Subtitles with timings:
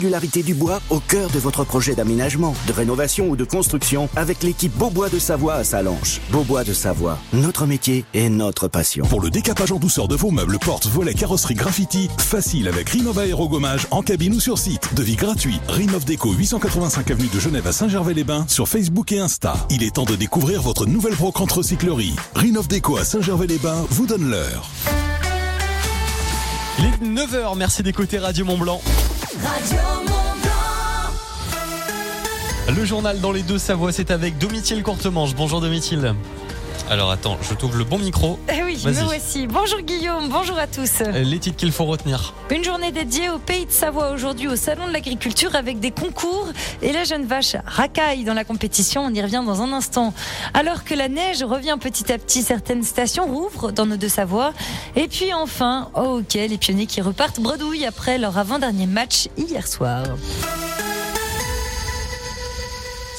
[0.00, 4.42] Régularité du bois au cœur de votre projet d'aménagement, de rénovation ou de construction avec
[4.42, 6.22] l'équipe Beaubois de Savoie à Salanches.
[6.30, 9.04] Beaubois de Savoie, notre métier et notre passion.
[9.04, 13.24] Pour le décapage en douceur de vos meubles, portes, volets, carrosserie, graffiti, facile avec Rinova
[13.24, 14.88] Aérogommage en cabine ou sur site.
[14.94, 15.60] Devis gratuit.
[15.68, 19.52] Rinov Déco 885 avenue de Genève à Saint-Gervais-les-Bains sur Facebook et Insta.
[19.68, 22.16] Il est temps de découvrir votre nouvelle brocante recyclerie.
[22.34, 24.70] Rinov Déco à Saint-Gervais-les-Bains vous donne l'heure.
[26.78, 28.80] Il est 9h, merci d'écouter Radio Mont Blanc.
[32.68, 35.34] Le journal dans les deux Savoies, c'est avec Domitil Courtemanche.
[35.34, 36.14] Bonjour Domitil.
[36.88, 38.38] Alors attends, je trouve le bon micro.
[38.48, 39.46] Eh oui, me voici.
[39.46, 41.00] Bonjour Guillaume, bonjour à tous.
[41.00, 42.34] Les titres qu'il faut retenir.
[42.50, 46.48] Une journée dédiée au pays de Savoie aujourd'hui au Salon de l'Agriculture avec des concours
[46.82, 49.02] et la jeune vache racaille dans la compétition.
[49.02, 50.12] On y revient dans un instant.
[50.54, 54.52] Alors que la neige revient petit à petit, certaines stations rouvrent dans nos deux Savoies.
[54.96, 59.66] Et puis enfin, oh ok, les pionniers qui repartent bredouille après leur avant-dernier match hier
[59.66, 60.04] soir.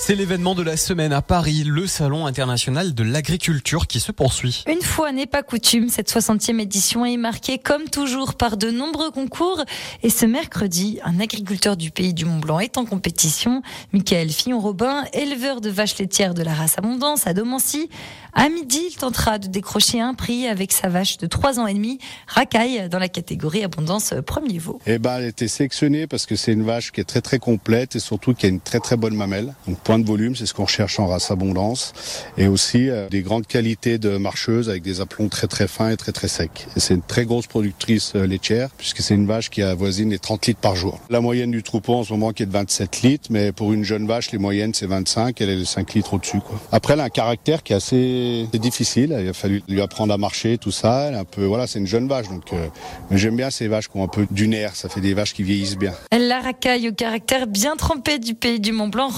[0.03, 4.63] C'est l'événement de la semaine à Paris, le Salon international de l'agriculture qui se poursuit.
[4.67, 9.11] Une fois n'est pas coutume, cette 60e édition est marquée comme toujours par de nombreux
[9.11, 9.63] concours.
[10.01, 13.61] Et ce mercredi, un agriculteur du pays du Mont-Blanc est en compétition.
[13.93, 17.87] Michael Fillon-Robin, éleveur de vaches laitières de la race Abondance à Domancy.
[18.33, 21.73] À midi, il tentera de décrocher un prix avec sa vache de 3 ans et
[21.75, 24.79] demi, racaille, dans la catégorie Abondance premier veau.
[24.87, 27.37] Eh ben, elle a été sélectionnée parce que c'est une vache qui est très très
[27.37, 29.53] complète et surtout qui a une très très bonne mamelle.
[29.67, 31.93] Donc de volume, c'est ce qu'on recherche en race abondance.
[32.37, 35.97] Et aussi euh, des grandes qualités de marcheuse avec des aplombs très très fins et
[35.97, 36.67] très très secs.
[36.77, 40.47] C'est une très grosse productrice euh, laitière puisque c'est une vache qui avoisine les 30
[40.47, 40.99] litres par jour.
[41.09, 43.83] La moyenne du troupeau en ce moment qui est de 27 litres, mais pour une
[43.83, 46.39] jeune vache, les moyennes c'est 25, elle est de 5 litres au-dessus.
[46.39, 46.59] Quoi.
[46.71, 49.15] Après, elle a un caractère qui est assez difficile.
[49.19, 51.07] Il a fallu lui apprendre à marcher, tout ça.
[51.07, 52.67] Elle un peu, voilà, c'est une jeune vache, donc euh,
[53.11, 54.75] j'aime bien ces vaches qui ont un peu du nerf.
[54.75, 55.93] Ça fait des vaches qui vieillissent bien.
[56.11, 59.09] La racaille au caractère bien trempé du pays du Mont Blanc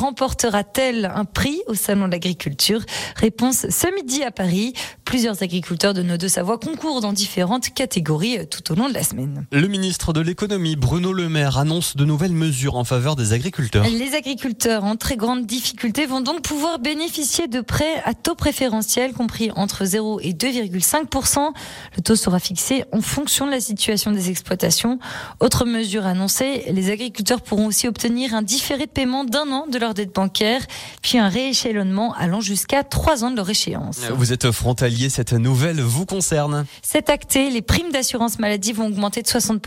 [0.64, 2.82] remportera-t-elle un prix au salon de l'agriculture?
[3.16, 4.74] Réponse ce midi à Paris.
[5.06, 9.04] Plusieurs agriculteurs de nos deux Savoie concourent dans différentes catégories tout au long de la
[9.04, 9.46] semaine.
[9.52, 13.86] Le ministre de l'économie Bruno Le Maire annonce de nouvelles mesures en faveur des agriculteurs.
[13.86, 19.14] Les agriculteurs en très grande difficulté vont donc pouvoir bénéficier de prêts à taux préférentiel
[19.14, 21.52] compris entre 0 et 2,5%
[21.98, 25.00] Le taux sera fixé en fonction de la situation des exploitations.
[25.40, 29.78] Autre mesure annoncée, les agriculteurs pourront aussi obtenir un différé de paiement d'un an de
[29.78, 30.53] leur dette bancaire,
[31.02, 34.00] puis un rééchelonnement allant jusqu'à trois ans de leur échéance.
[34.16, 36.66] Vous êtes frontalier, cette nouvelle vous concerne.
[36.82, 39.62] C'est acté, les primes d'assurance maladie vont augmenter de 60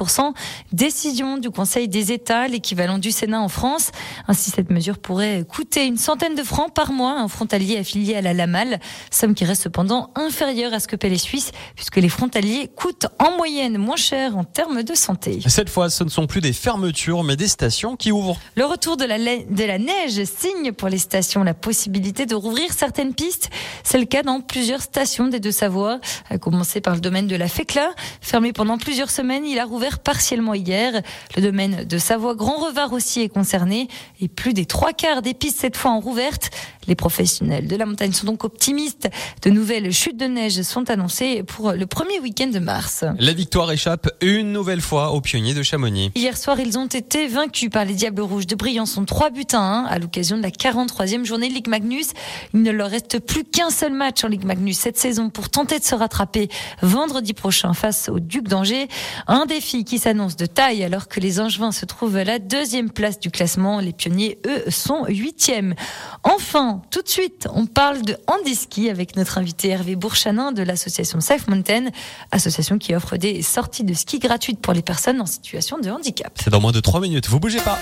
[0.73, 3.91] Décision du Conseil des États, l'équivalent du Sénat en France.
[4.29, 8.17] Ainsi, cette mesure pourrait coûter une centaine de francs par mois à un frontalier affilié
[8.17, 8.81] à la LAMAL,
[9.11, 13.07] somme qui reste cependant inférieur à ce que paient les Suisses, puisque les frontaliers coûtent
[13.19, 15.41] en moyenne moins cher en termes de santé.
[15.47, 18.39] Cette fois, ce ne sont plus des fermetures, mais des stations qui ouvrent.
[18.57, 22.73] Le retour de la, de la neige signe pour les stations la possibilité de rouvrir
[22.73, 23.51] certaines pistes.
[23.83, 26.01] C'est le cas dans plusieurs stations des Deux-Savoie,
[26.31, 27.91] à commencer par le domaine de la Fécla.
[28.21, 31.03] Fermé pendant plusieurs semaines, il a rouvert partiellement hier.
[31.37, 33.89] Le domaine de Savoie-Grand-Revard aussi est concerné,
[34.21, 36.51] et plus des trois quarts des pistes cette fois en rouvertes.
[36.87, 39.09] Les professionnels de la montagne sont donc optimistes.
[39.43, 43.05] De nouvelles chutes de neige sont annoncées pour le premier week-end de mars.
[43.19, 46.11] La victoire échappe une nouvelle fois aux pionniers de Chamonix.
[46.15, 49.59] Hier soir, ils ont été vaincus par les Diables Rouges de Briançon 3 buts à
[49.59, 52.11] 1 à l'occasion de la 43e journée de Ligue Magnus.
[52.55, 55.79] Il ne leur reste plus qu'un seul match en Ligue Magnus cette saison pour tenter
[55.79, 56.49] de se rattraper
[56.83, 58.89] vendredi prochain face au Duc d'Angers.
[59.27, 62.91] Un défi qui s'annonce de taille alors que les Angevins se trouvent à la deuxième
[62.91, 63.81] place du classement.
[63.81, 65.75] Les pionniers, eux, sont huitièmes.
[66.23, 71.21] Enfin, tout de suite, on parle de handiski avec notre invité Hervé Bourchanin de l'association
[71.21, 71.87] Safe Mountain,
[72.31, 76.33] association qui offre des sorties de ski gratuites pour les personnes en situation de handicap.
[76.43, 77.79] C'est dans moins de 3 minutes, vous bougez pas.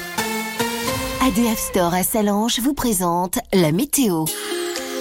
[1.23, 4.25] ADF Store à Salange vous présente la météo.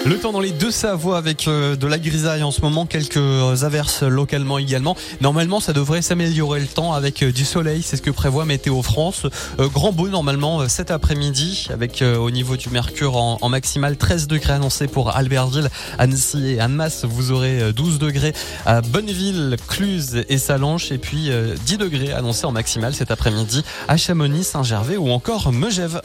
[0.05, 3.63] Le temps dans les deux Savoies avec euh, de la grisaille en ce moment, quelques
[3.63, 4.97] averses localement également.
[5.21, 8.81] Normalement, ça devrait s'améliorer le temps avec euh, du soleil, c'est ce que prévoit Météo
[8.81, 9.25] France.
[9.59, 14.27] Euh, grand beau normalement cet après-midi avec au niveau du mercure en, en, maximal 13
[14.27, 17.05] degrés annoncés pour Albertville, Annecy et Annemasse.
[17.05, 18.33] Vous aurez 12 degrés
[18.65, 21.29] à Bonneville, Cluse et Salanches et puis
[21.65, 26.01] 10 degrés annoncés en maximal cet après-midi à Chamonix, Saint-Gervais ou encore Megève.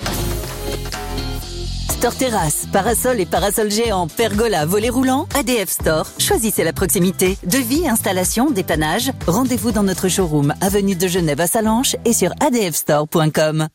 [1.98, 6.06] Store Terrasse, parasol et parasol géant, pergola, volet roulant, ADF Store.
[6.20, 7.36] Choisissez la proximité.
[7.42, 9.10] Devis, installation, dépannage.
[9.26, 13.66] Rendez-vous dans notre showroom, avenue de Genève à Salanches et sur adfstore.com.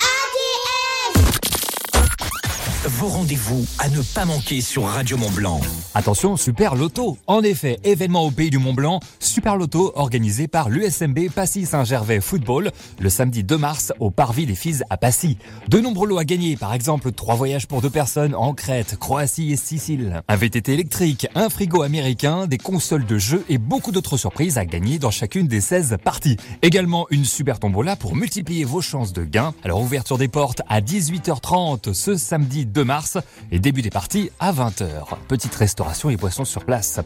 [3.08, 5.60] rendez-vous à ne pas manquer sur Radio Mont Blanc.
[5.94, 7.18] Attention, Super Loto.
[7.28, 12.22] En effet, événement au pays du Mont Blanc, Super Loto organisé par l'USMB Passy Saint-Gervais
[12.22, 15.38] Football le samedi 2 mars au Parvis des Fises à Passy.
[15.68, 19.52] De nombreux lots à gagner, par exemple trois voyages pour deux personnes en Crète, Croatie
[19.52, 24.18] et Sicile, un VTT électrique, un frigo américain, des consoles de jeux et beaucoup d'autres
[24.18, 26.38] surprises à gagner dans chacune des 16 parties.
[26.62, 29.54] Également une super tombola pour multiplier vos chances de gain.
[29.64, 32.93] Alors ouverture des portes à 18h30 ce samedi 2 mars
[33.52, 35.18] et début des parties à 20h.
[35.28, 37.00] Petite restauration et boissons sur place.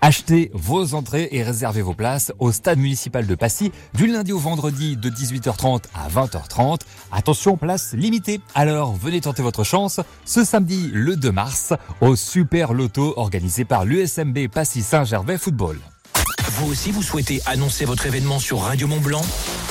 [0.00, 4.38] Achetez vos entrées et réservez vos places au stade municipal de Passy du lundi au
[4.38, 6.80] vendredi de 18h30 à 20h30.
[7.12, 8.40] Attention, place limitée.
[8.54, 13.84] Alors venez tenter votre chance ce samedi le 2 mars au Super Loto organisé par
[13.84, 15.78] l'USMB Passy Saint-Gervais Football.
[16.52, 19.22] Vous aussi, vous souhaitez annoncer votre événement sur Radio Mont Blanc?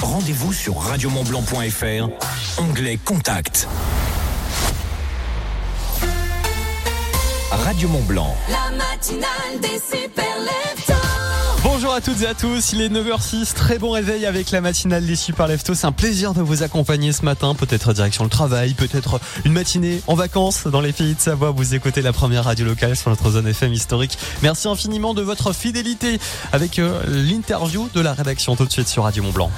[0.01, 2.09] Rendez-vous sur radiomontblanc.fr,
[2.59, 3.67] onglet Contact.
[7.71, 8.35] Radio Mont Blanc.
[8.49, 10.25] La matinale des super
[11.63, 15.05] Bonjour à toutes et à tous, il est 9h06, très bon réveil avec la matinale
[15.05, 15.75] des Super Leftos.
[15.75, 20.01] C'est un plaisir de vous accompagner ce matin, peut-être direction le travail, peut-être une matinée
[20.07, 21.51] en vacances dans les pays de Savoie.
[21.51, 24.17] Vous écoutez la première radio locale sur notre zone FM historique.
[24.43, 26.19] Merci infiniment de votre fidélité
[26.51, 29.51] avec euh, l'interview de la rédaction tout de suite sur Radio Mont Blanc.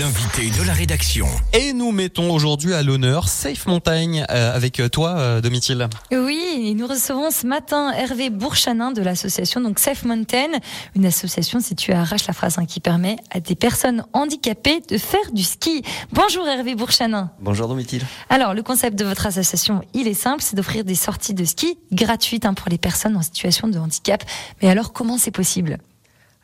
[0.00, 1.26] L'invité de la rédaction.
[1.52, 5.86] Et nous mettons aujourd'hui à l'honneur Safe Montagne euh, avec toi, euh, Domitil.
[6.10, 10.48] Oui, nous recevons ce matin Hervé Bourchanin de l'association donc Safe Mountain,
[10.96, 15.82] une association située à Arrache-la-Frasin qui permet à des personnes handicapées de faire du ski.
[16.10, 17.30] Bonjour Hervé Bourchanin.
[17.40, 18.02] Bonjour Domitil.
[18.30, 21.76] Alors, le concept de votre association, il est simple, c'est d'offrir des sorties de ski
[21.92, 24.24] gratuites hein, pour les personnes en situation de handicap.
[24.62, 25.76] Mais alors, comment c'est possible?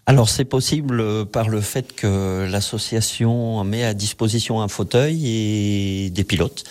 [0.08, 6.08] Alors c'est possible euh, par le fait que l'association met à disposition un fauteuil et
[6.08, 6.64] des pilotes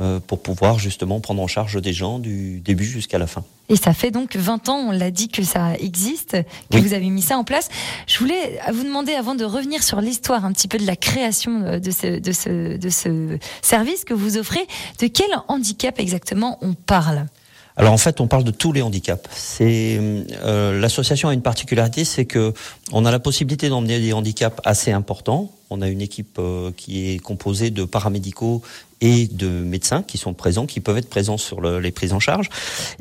[0.00, 3.44] euh, pour pouvoir justement prendre en charge des gens du début jusqu'à la fin.
[3.68, 6.36] Et ça fait donc 20 ans, on l'a dit que ça existe,
[6.72, 7.68] que vous avez mis ça en place.
[8.08, 11.62] Je voulais vous demander, avant de revenir sur l'histoire un petit peu de la création
[11.62, 14.66] euh, de ce, de ce, de ce service que vous offrez,
[14.98, 17.26] de quel handicap exactement on parle?
[17.80, 19.26] Alors en fait, on parle de tous les handicaps.
[19.32, 22.52] C'est euh, l'association a une particularité, c'est que
[22.92, 25.50] on a la possibilité d'emmener des handicaps assez importants.
[25.70, 28.60] On a une équipe euh, qui est composée de paramédicaux
[29.00, 32.20] et de médecins qui sont présents, qui peuvent être présents sur le, les prises en
[32.20, 32.50] charge.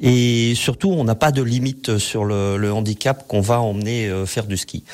[0.01, 4.25] Et surtout, on n'a pas de limite sur le, le handicap qu'on va emmener euh,
[4.25, 4.85] faire du ski.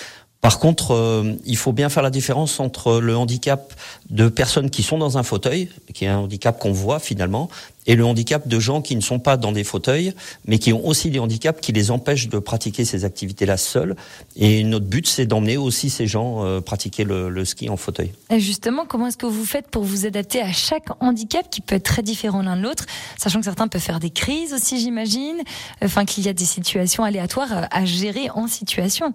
[0.46, 3.74] Par contre, euh, il faut bien faire la différence entre le handicap
[4.12, 7.50] de personnes qui sont dans un fauteuil, qui est un handicap qu'on voit finalement,
[7.88, 10.14] et le handicap de gens qui ne sont pas dans des fauteuils,
[10.46, 13.96] mais qui ont aussi des handicaps qui les empêchent de pratiquer ces activités-là seuls.
[14.36, 18.12] Et notre but, c'est d'emmener aussi ces gens euh, pratiquer le, ski en fauteuil.
[18.30, 21.74] Et justement, comment est-ce que vous faites pour vous adapter à chaque handicap qui peut
[21.74, 22.86] être très différent l'un de l'autre,
[23.18, 25.42] sachant que certains peuvent faire des crises aussi, j'imagine,
[25.84, 29.12] enfin qu'il y a des situations aléatoires à gérer en situation?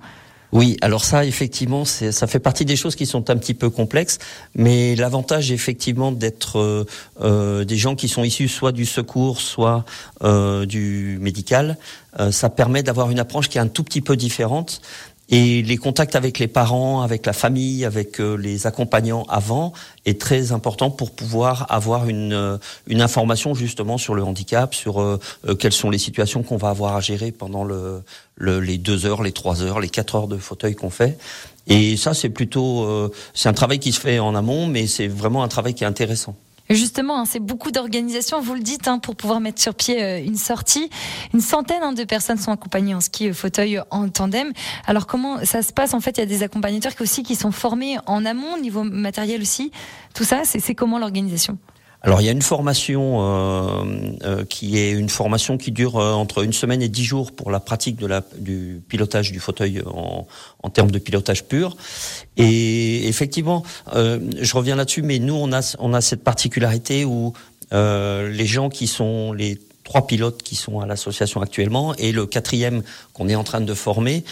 [0.52, 4.19] Oui, alors ça, effectivement, ça fait partie des choses qui sont un petit peu complexes,
[4.55, 6.85] mais l'avantage, effectivement, d'être euh,
[7.20, 9.85] euh, des gens qui sont issus soit du secours, soit
[10.23, 11.76] euh, du médical,
[12.32, 14.81] ça permet d'avoir une approche qui est un tout petit peu différente.
[15.31, 19.73] Et les contacts avec les parents, avec la famille, avec euh, les accompagnants avant
[20.05, 25.00] est très important pour pouvoir avoir une, euh, une information justement sur le handicap, sur
[25.00, 25.21] euh,
[25.59, 28.03] quelles sont les situations qu'on va avoir à gérer pendant le,
[28.35, 31.17] le, les deux heures, les trois heures, les quatre heures de fauteuil qu'on fait.
[31.69, 35.44] Et ça, c'est plutôt, c'est un travail qui se fait en amont, mais c'est vraiment
[35.44, 36.35] un travail qui est intéressant.
[36.71, 40.25] Justement, hein, c'est beaucoup d'organisations, vous le dites, hein, pour pouvoir mettre sur pied euh,
[40.25, 40.89] une sortie.
[41.35, 44.53] Une centaine hein, de personnes sont accompagnées en ski fauteuil en tandem.
[44.87, 45.95] Alors comment ça se passe?
[45.95, 48.61] En fait, il y a des accompagnateurs qui aussi qui sont formés en amont, au
[48.61, 49.73] niveau matériel aussi.
[50.15, 51.59] Tout ça, c'est comment l'organisation?
[52.02, 53.85] Alors il y a une formation euh,
[54.25, 57.50] euh, qui est une formation qui dure euh, entre une semaine et dix jours pour
[57.50, 60.26] la pratique de la, du pilotage du fauteuil en,
[60.62, 61.76] en termes de pilotage pur.
[62.38, 63.64] Et effectivement,
[63.95, 67.33] euh, je reviens là-dessus, mais nous on a on a cette particularité où
[67.73, 69.57] les gens qui sont les
[69.90, 73.75] trois pilotes qui sont à l'association actuellement et le quatrième qu'on est en train de
[73.75, 74.23] former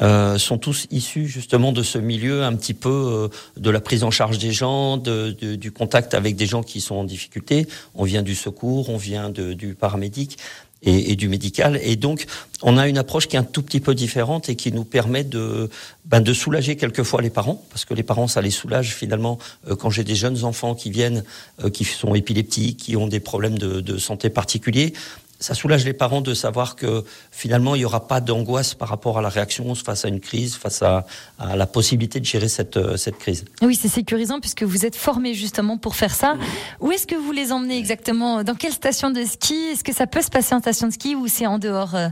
[0.00, 4.04] euh, sont tous issus justement de ce milieu un petit peu euh, de la prise
[4.04, 7.66] en charge des gens, de, du contact avec des gens qui sont en difficulté.
[7.96, 10.38] On vient du secours, on vient du paramédic
[10.82, 11.78] et, et, du médical.
[11.82, 12.26] Et donc,
[12.62, 15.24] on a une approche qui est un tout petit peu différente et qui nous permet
[15.24, 15.70] de,
[16.04, 19.76] ben, de soulager quelquefois les parents, parce que les parents, ça les soulage finalement euh,
[19.76, 21.24] quand j'ai des jeunes enfants qui viennent,
[21.64, 24.92] euh, qui sont épileptiques, qui ont des problèmes de, de santé particuliers.
[25.40, 29.18] Ça soulage les parents de savoir que finalement il n'y aura pas d'angoisse par rapport
[29.18, 31.06] à la réaction face à une crise, face à,
[31.38, 33.44] à la possibilité de gérer cette, euh, cette crise.
[33.62, 36.36] Oui, c'est sécurisant puisque vous êtes formé justement pour faire ça.
[36.80, 38.42] Où est-ce que vous les emmenez exactement?
[38.42, 39.54] Dans quelle station de ski?
[39.72, 42.08] Est-ce que ça peut se passer en station de ski ou c'est en dehors euh?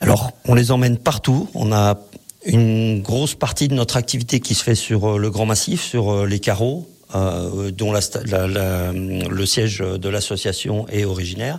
[0.00, 1.48] Alors, on les emmène partout.
[1.54, 1.98] On a
[2.46, 6.24] une grosse partie de notre activité qui se fait sur euh, le Grand Massif, sur
[6.24, 11.58] les carreaux, euh, dont la, la, la, le siège de l'association est originaire.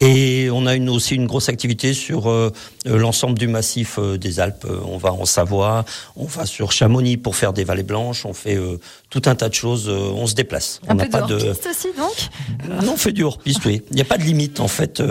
[0.00, 2.52] Et on a une, aussi une grosse activité sur euh,
[2.84, 4.66] l'ensemble du massif euh, des Alpes.
[4.86, 8.56] On va en Savoie, on va sur Chamonix pour faire des vallées blanches, on fait
[8.56, 8.78] euh,
[9.10, 10.80] tout un tas de choses, on se déplace.
[10.86, 11.48] Un on peu n'a pas de de.
[11.48, 12.84] hors-piste aussi donc?
[12.84, 13.82] Non, on fait du hors-piste, oui.
[13.90, 15.02] Il n'y a pas de limite en fait,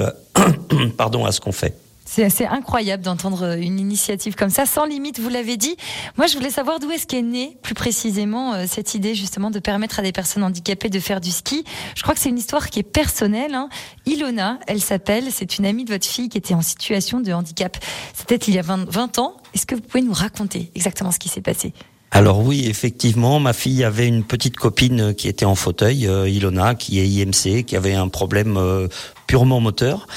[0.98, 1.76] pardon, à ce qu'on fait.
[2.10, 5.76] C'est assez incroyable d'entendre une initiative comme ça, sans limite, vous l'avez dit.
[6.18, 9.60] Moi, je voulais savoir d'où est-ce qu'est née, plus précisément, euh, cette idée justement de
[9.60, 11.66] permettre à des personnes handicapées de faire du ski.
[11.96, 13.54] Je crois que c'est une histoire qui est personnelle.
[13.54, 13.68] Hein.
[14.06, 17.78] Ilona, elle s'appelle, c'est une amie de votre fille qui était en situation de handicap.
[18.14, 19.36] C'était il y a 20, 20 ans.
[19.54, 21.74] Est-ce que vous pouvez nous raconter exactement ce qui s'est passé?
[22.12, 26.74] Alors oui, effectivement, ma fille avait une petite copine qui était en fauteuil, euh, Ilona,
[26.74, 28.88] qui est IMC, qui avait un problème euh,
[29.28, 30.08] purement moteur.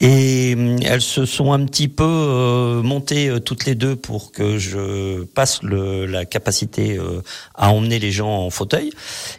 [0.00, 4.30] Et hum, elles se sont un petit peu euh, montées euh, toutes les deux pour
[4.30, 7.20] que je passe le, la capacité euh,
[7.54, 8.90] à emmener les gens en fauteuil.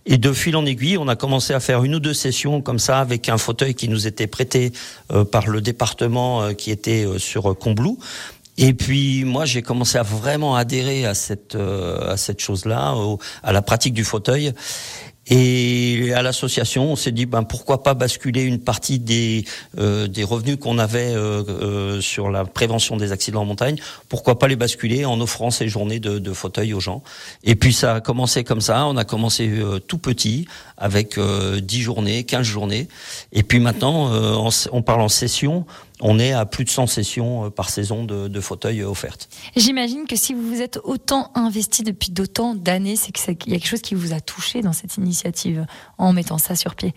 [0.05, 2.79] Et de fil en aiguille, on a commencé à faire une ou deux sessions comme
[2.79, 4.73] ça avec un fauteuil qui nous était prêté
[5.11, 7.97] euh, par le département euh, qui était euh, sur Combloux.
[8.61, 12.93] Et puis moi j'ai commencé à vraiment adhérer à cette euh, à cette chose-là,
[13.41, 14.51] à la pratique du fauteuil.
[15.29, 19.45] Et à l'association, on s'est dit ben pourquoi pas basculer une partie des
[19.77, 24.39] euh, des revenus qu'on avait euh, euh, sur la prévention des accidents en montagne, pourquoi
[24.39, 27.03] pas les basculer en offrant ces journées de, de fauteuil aux gens.
[27.43, 28.85] Et puis ça a commencé comme ça.
[28.85, 32.87] On a commencé euh, tout petit avec euh, 10 journées, 15 journées.
[33.31, 34.11] Et puis maintenant,
[34.71, 35.65] on parle en session.
[36.01, 39.29] On est à plus de 100 sessions euh, par saison de, de fauteuils offertes.
[39.55, 43.59] J'imagine que si vous vous êtes autant investi depuis d'autant d'années, c'est qu'il y a
[43.59, 45.65] quelque chose qui vous a touché dans cette initiative
[45.97, 46.93] en mettant ça sur pied.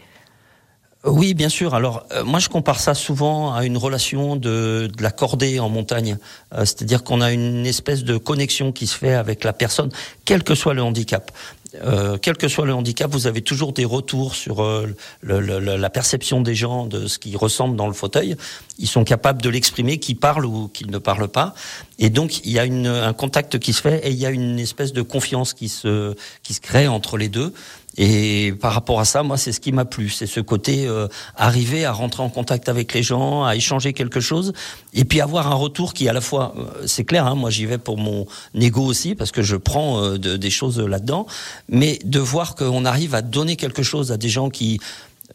[1.05, 1.75] Oui, bien sûr.
[1.75, 5.69] Alors, euh, moi, je compare ça souvent à une relation de, de la cordée en
[5.69, 6.17] montagne.
[6.55, 9.91] Euh, C'est-à-dire qu'on a une espèce de connexion qui se fait avec la personne,
[10.25, 11.33] quel que soit le handicap.
[11.75, 15.59] Euh, quel que soit le handicap, vous avez toujours des retours sur euh, le- le-
[15.77, 18.37] la perception des gens de ce qu'ils ressentent dans le fauteuil.
[18.79, 21.55] Ils sont capables de l'exprimer, qu'ils parlent ou qu'ils ne parlent pas.
[21.99, 24.31] Et donc, il y a une, un contact qui se fait et il y a
[24.31, 27.53] une espèce de confiance qui se, qui se crée entre les deux.
[27.99, 31.09] Et par rapport à ça, moi, c'est ce qui m'a plu, c'est ce côté euh,
[31.37, 34.55] arriver à rentrer en contact avec les gens, à échanger quelque chose,
[34.95, 37.67] et puis avoir un retour qui, à la fois, euh, c'est clair, hein, moi j'y
[37.67, 38.27] vais pour mon
[38.59, 41.27] ego aussi parce que je prends euh, de- des choses là-dedans,
[41.69, 44.81] mais de voir qu'on arrive à donner quelque chose à des gens qui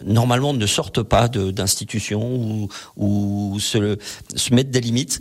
[0.05, 3.97] normalement ne sortent pas d'institutions ou, ou se,
[4.35, 5.19] se mettre des limites.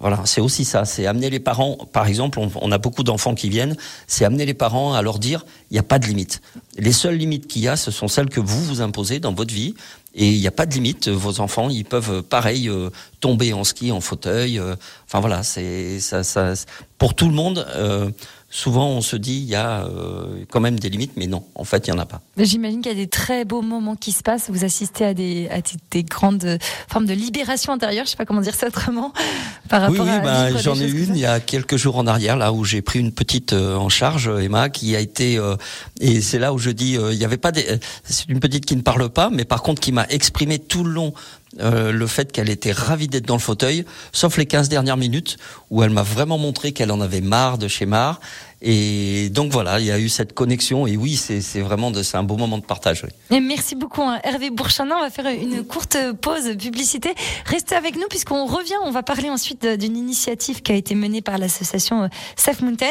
[0.00, 3.34] Voilà, c'est aussi ça, c'est amener les parents, par exemple, on, on a beaucoup d'enfants
[3.34, 3.76] qui viennent,
[4.06, 6.40] c'est amener les parents à leur dire, il n'y a pas de limite.
[6.76, 9.52] Les seules limites qu'il y a, ce sont celles que vous vous imposez dans votre
[9.52, 9.74] vie,
[10.14, 11.08] et il n'y a pas de limite.
[11.08, 12.90] Vos enfants, ils peuvent, pareil, euh,
[13.20, 14.58] tomber en ski, en fauteuil.
[14.58, 14.76] euh,
[15.06, 16.54] enfin voilà, c'est ça, ça,
[16.96, 17.66] pour tout le monde.
[17.74, 18.10] euh,
[18.50, 21.64] souvent, on se dit, il y a euh, quand même des limites, mais non, en
[21.64, 22.20] fait, il y en a pas.
[22.38, 24.48] J'imagine qu'il y a des très beaux moments qui se passent.
[24.48, 28.06] Vous assistez à des, à des, des grandes euh, formes de libération intérieure.
[28.06, 29.12] Je sais pas comment dire ça autrement.
[29.68, 32.36] Par rapport Oui, oui, des j'en ai une il y a quelques jours en arrière,
[32.36, 35.56] là où j'ai pris une petite euh, en charge, Emma, qui a été euh,
[36.00, 38.76] et c'est là où je dis, il y avait pas des, c'est une petite qui
[38.76, 41.12] ne parle pas, mais par contre qui m'a exprimé tout le long
[41.60, 45.38] euh, le fait qu'elle était ravie d'être dans le fauteuil, sauf les 15 dernières minutes
[45.70, 48.20] où elle m'a vraiment montré qu'elle en avait marre de chez Mar.
[48.60, 52.16] Et donc voilà, il y a eu cette connexion et oui, c'est vraiment de, c'est
[52.16, 53.04] un beau moment de partage.
[53.04, 53.36] oui.
[53.36, 54.96] Et merci beaucoup hein, Hervé Bourchanin.
[54.98, 57.14] On va faire une courte pause publicité.
[57.46, 58.74] Restez avec nous puisqu'on revient.
[58.84, 62.86] On va parler ensuite d'une initiative qui a été menée par l'association euh, Safe Mountain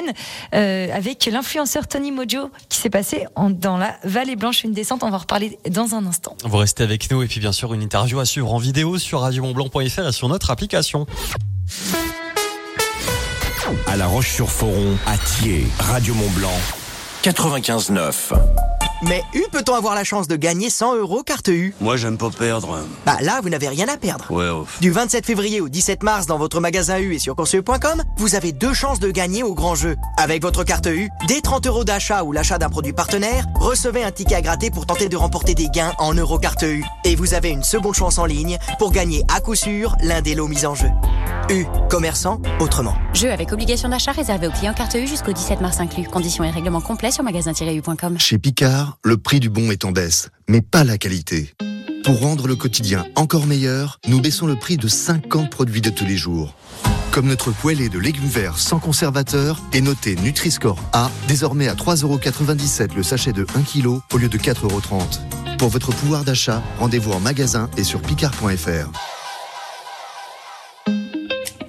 [0.55, 5.03] euh, avec l'influenceur Tony Mojo qui s'est passé en- dans la Vallée Blanche, une descente.
[5.03, 6.35] On va en reparler dans un instant.
[6.45, 9.19] Vous restez avec nous et puis bien sûr une interview à suivre en vidéo sur
[9.21, 11.05] radiomontblanc.fr et sur notre application.
[13.85, 16.53] À La Roche-sur-Foron, à Thiers, Radio Mont-Blanc,
[17.23, 18.76] 95.9.
[19.03, 21.75] Mais U peut-on avoir la chance de gagner 100 euros carte U?
[21.81, 22.79] Moi, j'aime pas perdre.
[23.05, 24.31] Bah là, vous n'avez rien à perdre.
[24.31, 24.79] Ouais, ouf.
[24.79, 28.51] Du 27 février au 17 mars dans votre magasin U et sur conseil.com, vous avez
[28.53, 29.95] deux chances de gagner au grand jeu.
[30.17, 34.11] Avec votre carte U, dès 30 euros d'achat ou l'achat d'un produit partenaire, recevez un
[34.11, 36.83] ticket à gratter pour tenter de remporter des gains en euros carte U.
[37.03, 40.33] Et vous avez une seconde chance en ligne pour gagner à coup sûr l'un des
[40.33, 40.89] lots mis en jeu.
[41.49, 42.93] U, commerçant autrement.
[43.13, 46.07] Jeu avec obligation d'achat réservé aux clients carte U jusqu'au 17 mars inclus.
[46.07, 48.19] Conditions et règlements complets sur magasin-u.com.
[48.19, 51.53] Chez Picard, le prix du bon est en baisse, mais pas la qualité.
[52.03, 56.05] Pour rendre le quotidien encore meilleur, nous baissons le prix de 50 produits de tous
[56.05, 56.55] les jours.
[57.11, 62.95] Comme notre poêlée de légumes verts sans conservateur est noté Nutri-Score A, désormais à 3,97€
[62.95, 65.57] le sachet de 1 kg au lieu de 4,30€.
[65.57, 68.91] Pour votre pouvoir d'achat, rendez-vous en magasin et sur picard.fr.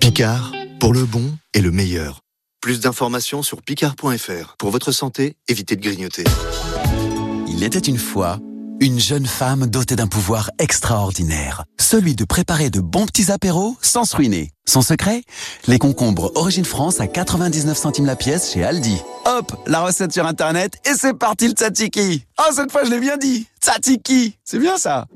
[0.00, 2.20] Picard, pour le bon et le meilleur.
[2.60, 4.56] Plus d'informations sur picard.fr.
[4.58, 6.24] Pour votre santé, évitez de grignoter.
[7.60, 8.38] Il était une fois
[8.78, 14.04] une jeune femme dotée d'un pouvoir extraordinaire, celui de préparer de bons petits apéros sans
[14.04, 14.52] se ruiner.
[14.64, 15.24] Son secret
[15.66, 18.98] Les concombres Origine France à 99 centimes la pièce chez Aldi.
[19.26, 22.24] Hop, la recette sur internet et c'est parti le tzatziki.
[22.38, 23.48] Oh, cette fois je l'ai bien dit.
[23.60, 25.06] Tzatziki, c'est bien ça.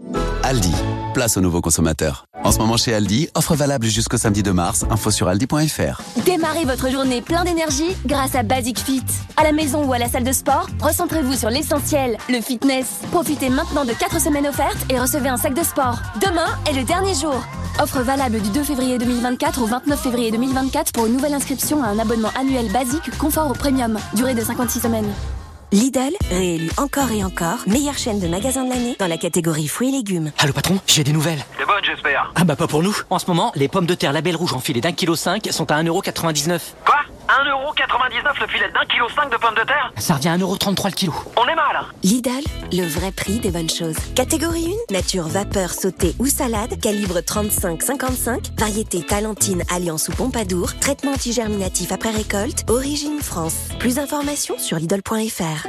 [0.43, 0.73] Aldi,
[1.13, 2.27] place aux nouveaux consommateurs.
[2.45, 6.03] En ce moment chez Aldi, offre valable jusqu'au samedi 2 mars, info sur aldi.fr.
[6.25, 9.05] Démarrez votre journée plein d'énergie grâce à Basic Fit.
[9.37, 12.87] À la maison ou à la salle de sport, recentrez-vous sur l'essentiel, le fitness.
[13.11, 15.99] Profitez maintenant de 4 semaines offertes et recevez un sac de sport.
[16.21, 17.43] Demain est le dernier jour.
[17.81, 21.89] Offre valable du 2 février 2024 au 29 février 2024 pour une nouvelle inscription à
[21.89, 23.99] un abonnement annuel basique confort au premium.
[24.15, 25.13] Durée de 56 semaines.
[25.73, 29.89] Lidl, réélu encore et encore, meilleure chaîne de magasins de l'année dans la catégorie fruits
[29.89, 30.31] et légumes.
[30.37, 31.43] Allô patron, j'ai des nouvelles.
[31.59, 32.31] C'est bonne j'espère.
[32.35, 32.95] Ah bah pas pour nous.
[33.09, 35.71] En ce moment, les pommes de terre label rouge en filet d'un kilo 5 sont
[35.73, 36.61] à 1,99€.
[36.85, 36.97] Quoi?
[37.29, 40.93] 1,99€ le filet d'un kilo 5 de pommes de terre Ça revient à 1,33€ le
[40.93, 41.13] kilo.
[41.37, 41.85] On est mal.
[42.03, 43.97] Lidl, le vrai prix des bonnes choses.
[44.15, 51.13] Catégorie 1, nature vapeur sautée ou salade, calibre 35-55, variété talentine alliance ou pompadour, traitement
[51.13, 53.69] antigerminatif après récolte, origine France.
[53.79, 55.67] Plus d'informations sur Lidl.fr.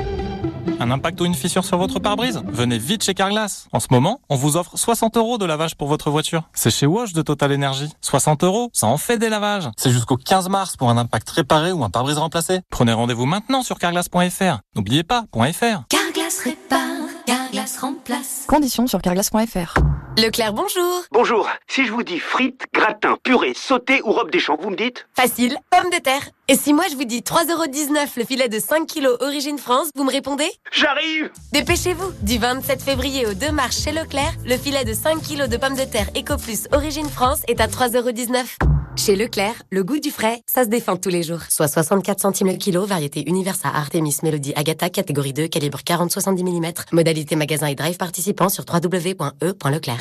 [0.84, 2.42] Un impact ou une fissure sur votre pare-brise?
[2.46, 3.70] Venez vite chez Carglass.
[3.72, 6.44] En ce moment, on vous offre 60 euros de lavage pour votre voiture.
[6.54, 7.88] C'est chez Wash de Total Energy.
[8.02, 9.70] 60 euros, ça en fait des lavages.
[9.78, 12.60] C'est jusqu'au 15 mars pour un impact réparé ou un pare-brise remplacé.
[12.70, 14.60] Prenez rendez-vous maintenant sur carglass.fr.
[14.76, 15.84] N'oubliez pas, .fr.
[15.88, 16.93] Carglass répare,
[17.26, 18.46] Carglass remplace.
[18.48, 19.78] Conditions sur carglass.fr.
[20.18, 21.04] Leclerc, bonjour.
[21.12, 21.50] Bonjour.
[21.68, 25.08] Si je vous dis frites, gratin, purée, sauté ou robe des champs, vous me dites
[25.16, 26.30] Facile, pomme de terre.
[26.48, 30.04] Et si moi je vous dis 3,19€ le filet de 5 kg Origine France, vous
[30.04, 34.94] me répondez J'arrive Dépêchez-vous Du 27 février au 2 mars chez Leclerc, le filet de
[34.94, 38.73] 5 kg de pommes de terre Eco Plus Origine France est à 3,19€.
[38.96, 41.40] Chez Leclerc, le goût du frais, ça se défend tous les jours.
[41.50, 46.74] Soit 64 centimes le kilo, variété Universa Artemis Melody Agatha, catégorie 2, calibre 40-70 mm.
[46.92, 50.00] Modalité magasin et drive participant sur www.e.leclerc.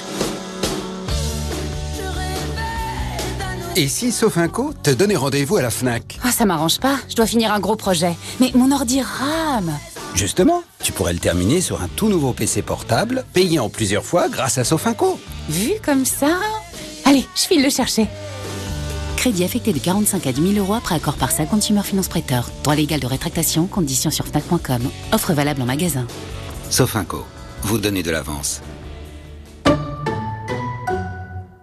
[3.76, 6.18] Et si Sofinco te donnait rendez-vous à la FNAC?
[6.22, 6.98] Ah, ça m'arrange pas.
[7.08, 8.14] Je dois finir un gros projet.
[8.40, 9.72] Mais mon ordi rame.
[10.14, 14.28] Justement, tu pourrais le terminer sur un tout nouveau PC portable, payé en plusieurs fois
[14.28, 15.18] grâce à Sofinco.
[15.48, 16.38] Vu comme ça
[17.06, 18.06] Allez, je file le chercher.
[19.22, 22.50] Crédit affecté de 45 à 10 000 euros après accord par sa Consumer Finance Prêteur.
[22.64, 24.82] Droit légal de rétractation, conditions sur FNAC.com.
[25.12, 26.08] Offre valable en magasin.
[26.70, 27.24] Sofinco,
[27.62, 28.62] vous donnez de l'avance.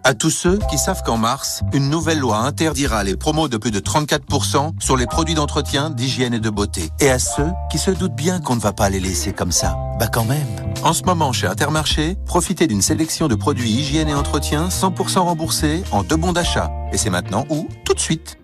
[0.04, 3.72] À tous ceux qui savent qu'en mars, une nouvelle loi interdira les promos de plus
[3.72, 6.90] de 34% sur les produits d'entretien, d'hygiène et de beauté.
[7.00, 9.78] Et à ceux qui se doutent bien qu'on ne va pas les laisser comme ça.
[10.00, 10.48] Bah quand même.
[10.84, 15.84] En ce moment, chez Intermarché, profitez d'une sélection de produits hygiène et entretien 100% remboursés
[15.92, 16.72] en deux bons d'achat.
[16.94, 18.39] Et c'est maintenant ou tout de suite.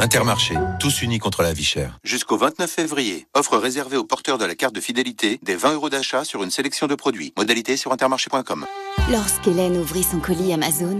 [0.00, 1.98] Intermarché, tous unis contre la vie chère.
[2.04, 5.90] Jusqu'au 29 février, offre réservée aux porteurs de la carte de fidélité des 20 euros
[5.90, 7.32] d'achat sur une sélection de produits.
[7.36, 8.64] Modalité sur intermarché.com.
[9.10, 10.98] Lorsqu'Hélène ouvrit son colis Amazon,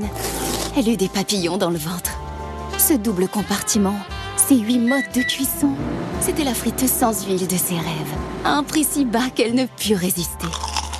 [0.77, 2.19] elle eut des papillons dans le ventre.
[2.77, 3.99] Ce double compartiment,
[4.37, 5.77] ces huit modes de cuisson,
[6.21, 8.15] c'était la friteuse sans huile de ses rêves.
[8.45, 10.49] À un prix si bas qu'elle ne put résister.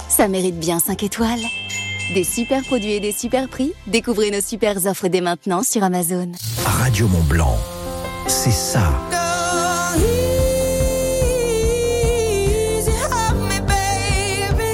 [0.09, 1.45] Ça mérite bien 5 étoiles.
[2.15, 6.33] Des super produits et des super prix, découvrez nos super offres dès maintenant sur Amazon.
[6.65, 7.59] Radio Mont Blanc,
[8.29, 8.93] c'est ça.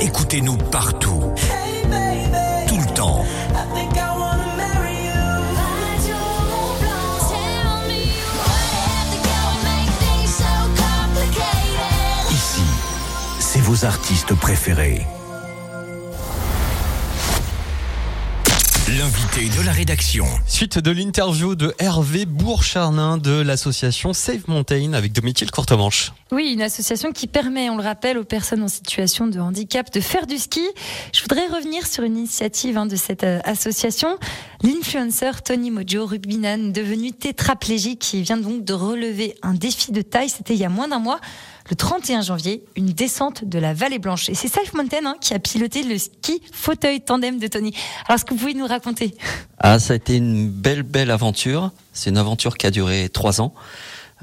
[0.01, 1.23] Écoutez-nous partout.
[2.67, 3.25] Tout le temps.
[12.31, 12.63] Ici,
[13.39, 15.07] c'est vos artistes préférés.
[18.99, 20.25] L'invité de la rédaction.
[20.47, 26.13] Suite de l'interview de Hervé Bourcharnin de l'association Save Mountain avec Domitil Courtemanche.
[26.31, 30.01] Oui, une association qui permet, on le rappelle, aux personnes en situation de handicap de
[30.01, 30.61] faire du ski.
[31.13, 34.17] Je voudrais revenir sur une initiative hein, de cette euh, association.
[34.63, 40.29] L'influenceur Tony Mojo Rugbinan, devenu tétraplégique, qui vient donc de relever un défi de taille,
[40.29, 41.19] c'était il y a moins d'un mois,
[41.71, 44.29] le 31 janvier, une descente de la Vallée Blanche.
[44.29, 47.75] Et c'est Safe Mountain hein, qui a piloté le ski fauteuil tandem de Tony.
[48.07, 49.15] Alors, est-ce que vous pouvez nous raconter?
[49.59, 51.71] Ah, ça a été une belle, belle aventure.
[51.93, 53.55] C'est une aventure qui a duré trois ans.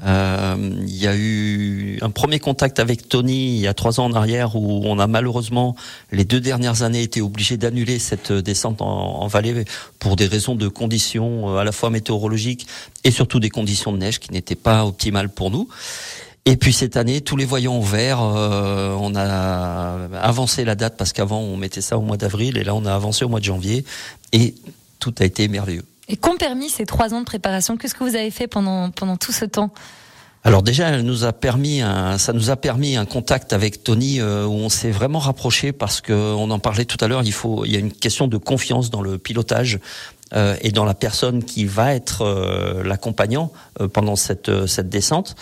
[0.04, 4.06] Euh, il y a eu un premier contact avec Tony il y a trois ans
[4.06, 5.76] en arrière où on a malheureusement
[6.10, 9.64] les deux dernières années été obligé d'annuler cette descente en, en, vallée
[10.00, 12.66] pour des raisons de conditions à la fois météorologiques
[13.04, 15.68] et surtout des conditions de neige qui n'étaient pas optimales pour nous.
[16.44, 21.12] Et puis cette année, tous les voyants ouverts, euh, on a avancé la date parce
[21.12, 23.44] qu'avant on mettait ça au mois d'avril et là on a avancé au mois de
[23.44, 23.84] janvier
[24.32, 24.54] et
[24.98, 25.84] tout a été merveilleux.
[26.08, 27.76] Et qu'ont permis ces trois ans de préparation?
[27.76, 29.72] Qu'est-ce que vous avez fait pendant, pendant tout ce temps?
[30.44, 34.20] Alors déjà, elle nous a permis un, ça nous a permis un contact avec Tony
[34.20, 37.22] euh, où on s'est vraiment rapproché parce que on en parlait tout à l'heure.
[37.22, 39.78] Il faut, il y a une question de confiance dans le pilotage
[40.34, 45.36] euh, et dans la personne qui va être euh, l'accompagnant euh, pendant cette cette descente.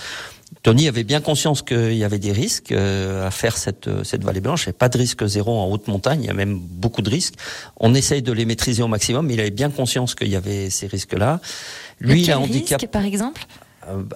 [0.62, 4.40] Tony avait bien conscience qu'il y avait des risques euh, à faire cette, cette vallée
[4.40, 4.64] blanche.
[4.66, 7.02] Il n'y a pas de risque zéro en haute montagne, il y a même beaucoup
[7.02, 7.34] de risques.
[7.78, 10.68] On essaye de les maîtriser au maximum, mais il avait bien conscience qu'il y avait
[10.68, 11.40] ces risques-là.
[11.98, 12.80] Lui, il a handicap.
[12.80, 13.46] Risque, par exemple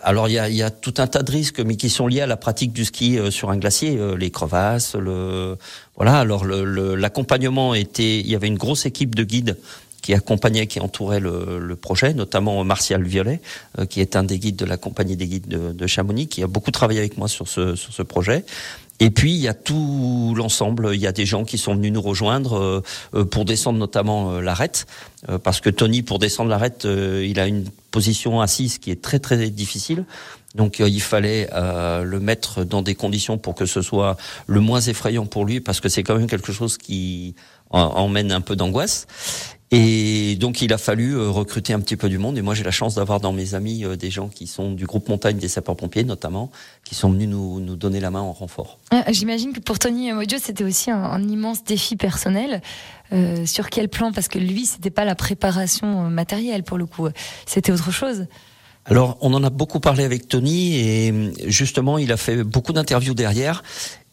[0.02, 2.06] alors il y a, il y a tout un tas de risques, mais qui sont
[2.06, 5.56] liés à la pratique du ski sur un glacier, les crevasses, le
[5.96, 6.20] voilà.
[6.20, 9.56] Alors l'accompagnement le, était, il y avait une grosse équipe de guides
[10.04, 13.40] qui accompagnait, qui entourait le, le projet, notamment Martial Violet,
[13.78, 16.42] euh, qui est un des guides de la compagnie des guides de, de, Chamonix, qui
[16.42, 18.44] a beaucoup travaillé avec moi sur ce, sur ce projet.
[19.00, 20.90] Et puis il y a tout l'ensemble.
[20.94, 22.82] Il y a des gens qui sont venus nous rejoindre euh,
[23.14, 24.86] euh pour descendre notamment euh, l'arête,
[25.28, 29.18] euh, parce que Tony pour descendre l'arête, il a une position assise qui est très
[29.18, 30.04] très difficile.
[30.54, 35.26] Donc il fallait le mettre dans des conditions pour que ce soit le moins effrayant
[35.26, 37.34] pour lui, parce que c'est quand même quelque chose qui
[37.70, 39.08] emmène un peu d'angoisse.
[39.70, 42.38] Et donc il a fallu euh, recruter un petit peu du monde.
[42.38, 44.86] Et moi j'ai la chance d'avoir dans mes amis euh, des gens qui sont du
[44.86, 46.50] groupe montagne des sapeurs-pompiers notamment,
[46.84, 48.78] qui sont venus nous, nous donner la main en renfort.
[48.90, 52.62] Ah, j'imagine que pour Tony Mojo c'était aussi un, un, immense défi personnel.
[53.12, 54.12] Euh, sur quel plan?
[54.12, 57.08] Parce que lui c'était pas la préparation matérielle pour le coup,
[57.46, 58.26] c'était autre chose.
[58.86, 63.14] Alors, on en a beaucoup parlé avec Tony et justement, il a fait beaucoup d'interviews
[63.14, 63.62] derrière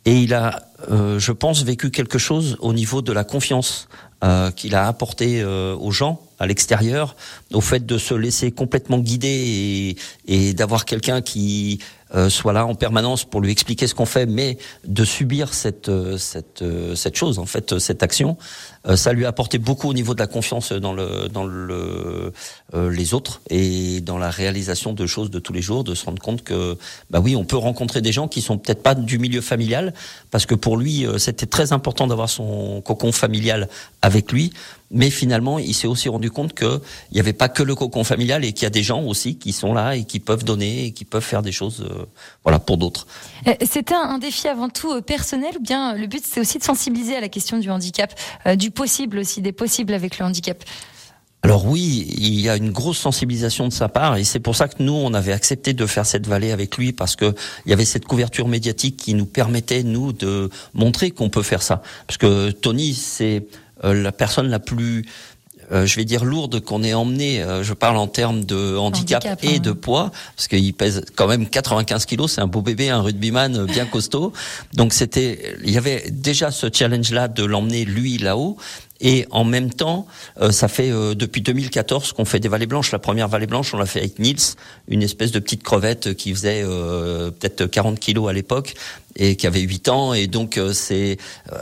[0.05, 3.87] et il a, euh, je pense, vécu quelque chose au niveau de la confiance
[4.23, 7.15] euh, qu'il a apporté euh, aux gens à l'extérieur,
[7.53, 9.95] au fait de se laisser complètement guider
[10.27, 11.79] et, et d'avoir quelqu'un qui
[12.13, 15.88] euh, soit là en permanence pour lui expliquer ce qu'on fait, mais de subir cette
[15.88, 18.38] euh, cette euh, cette chose en fait cette action,
[18.95, 22.33] ça lui a apporté beaucoup au niveau de la confiance dans le dans le
[22.73, 26.21] les autres et dans la réalisation de choses de tous les jours, de se rendre
[26.21, 26.77] compte que
[27.09, 29.93] bah oui on peut rencontrer des gens qui sont peut-être pas du milieu familial
[30.31, 33.69] parce que pour lui c'était très important d'avoir son cocon familial
[34.01, 34.51] avec lui
[34.91, 36.79] mais finalement, il s'est aussi rendu compte qu'il
[37.13, 39.53] n'y avait pas que le cocon familial et qu'il y a des gens aussi qui
[39.53, 42.05] sont là et qui peuvent donner et qui peuvent faire des choses, euh,
[42.43, 43.07] voilà, pour d'autres.
[43.47, 46.63] Euh, c'était un défi avant tout euh, personnel ou bien le but c'est aussi de
[46.63, 48.13] sensibiliser à la question du handicap,
[48.55, 50.63] du possible aussi, des possibles avec le handicap.
[51.43, 54.67] Alors oui, il y a une grosse sensibilisation de sa part et c'est pour ça
[54.67, 57.34] que nous on avait accepté de faire cette vallée avec lui parce que
[57.65, 61.63] il y avait cette couverture médiatique qui nous permettait nous de montrer qu'on peut faire
[61.63, 61.81] ça.
[62.05, 63.47] Parce que Tony c'est
[63.84, 65.03] euh, la personne la plus
[65.71, 67.41] euh, je vais dire lourde qu'on ait emmené.
[67.41, 69.60] Euh, je parle en termes de handicap, et hein.
[69.60, 72.34] de poids, parce qu'il pèse quand même 95 kilos.
[72.34, 74.34] C'est un beau bébé, un rugbyman bien costaud.
[74.73, 78.57] Donc c'était, il y avait déjà ce challenge-là de l'emmener lui là-haut.
[79.01, 80.05] Et en même temps,
[80.39, 82.91] euh, ça fait euh, depuis 2014 qu'on fait des vallées blanches.
[82.91, 84.55] La première vallée blanche, on l'a fait avec Nils,
[84.87, 88.75] une espèce de petite crevette qui faisait euh, peut-être 40 kilos à l'époque
[89.15, 90.13] et qui avait 8 ans.
[90.13, 91.17] Et donc c'est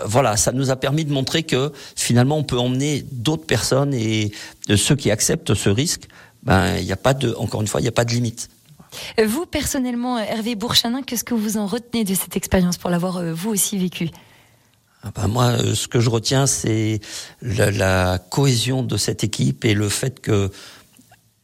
[0.05, 4.31] voilà, ça nous a permis de montrer que finalement on peut emmener d'autres personnes et
[4.67, 6.07] de ceux qui acceptent ce risque.
[6.43, 8.49] Ben il n'y a pas de, encore une fois, il n'y a pas de limite.
[9.23, 13.51] Vous personnellement, Hervé Bourchanin, qu'est-ce que vous en retenez de cette expérience pour l'avoir vous
[13.51, 14.09] aussi vécu?
[15.03, 16.99] Ah bah, moi, euh, ce que je retiens, c'est
[17.41, 20.51] la, cohésion de cette équipe et le fait que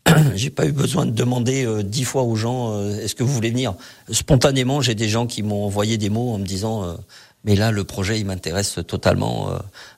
[0.35, 3.33] j'ai pas eu besoin de demander euh, dix fois aux gens euh, est-ce que vous
[3.33, 3.73] voulez venir?
[4.11, 6.97] Spontanément, j'ai des gens qui m'ont envoyé des mots en me disant
[7.45, 9.49] mais là, le projet, il m'intéresse totalement.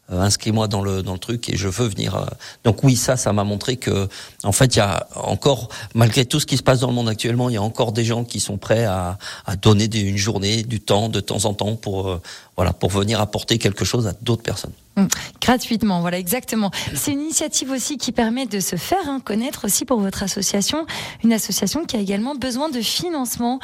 [0.10, 2.16] Euh, inscris-moi dans le dans le truc et je veux venir.
[2.16, 2.26] Euh.
[2.64, 4.08] Donc oui, ça, ça m'a montré que
[4.46, 7.10] en fait, il y a encore, malgré tout ce qui se passe dans le monde
[7.10, 10.64] actuellement, il y a encore des gens qui sont prêts à, à donner une journée,
[10.64, 12.22] du temps, de temps en temps pour euh,
[12.56, 14.72] voilà pour venir apporter quelque chose à d'autres personnes.
[14.96, 15.08] Mmh.
[15.42, 16.72] Gratuitement, voilà exactement.
[16.96, 20.86] C'est une initiative aussi qui permet de se faire hein, connaître aussi pour votre association,
[21.26, 23.60] une association qui a également besoin de financement.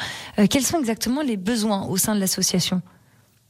[0.50, 2.82] quels sont exactement les besoins au sein de l'association?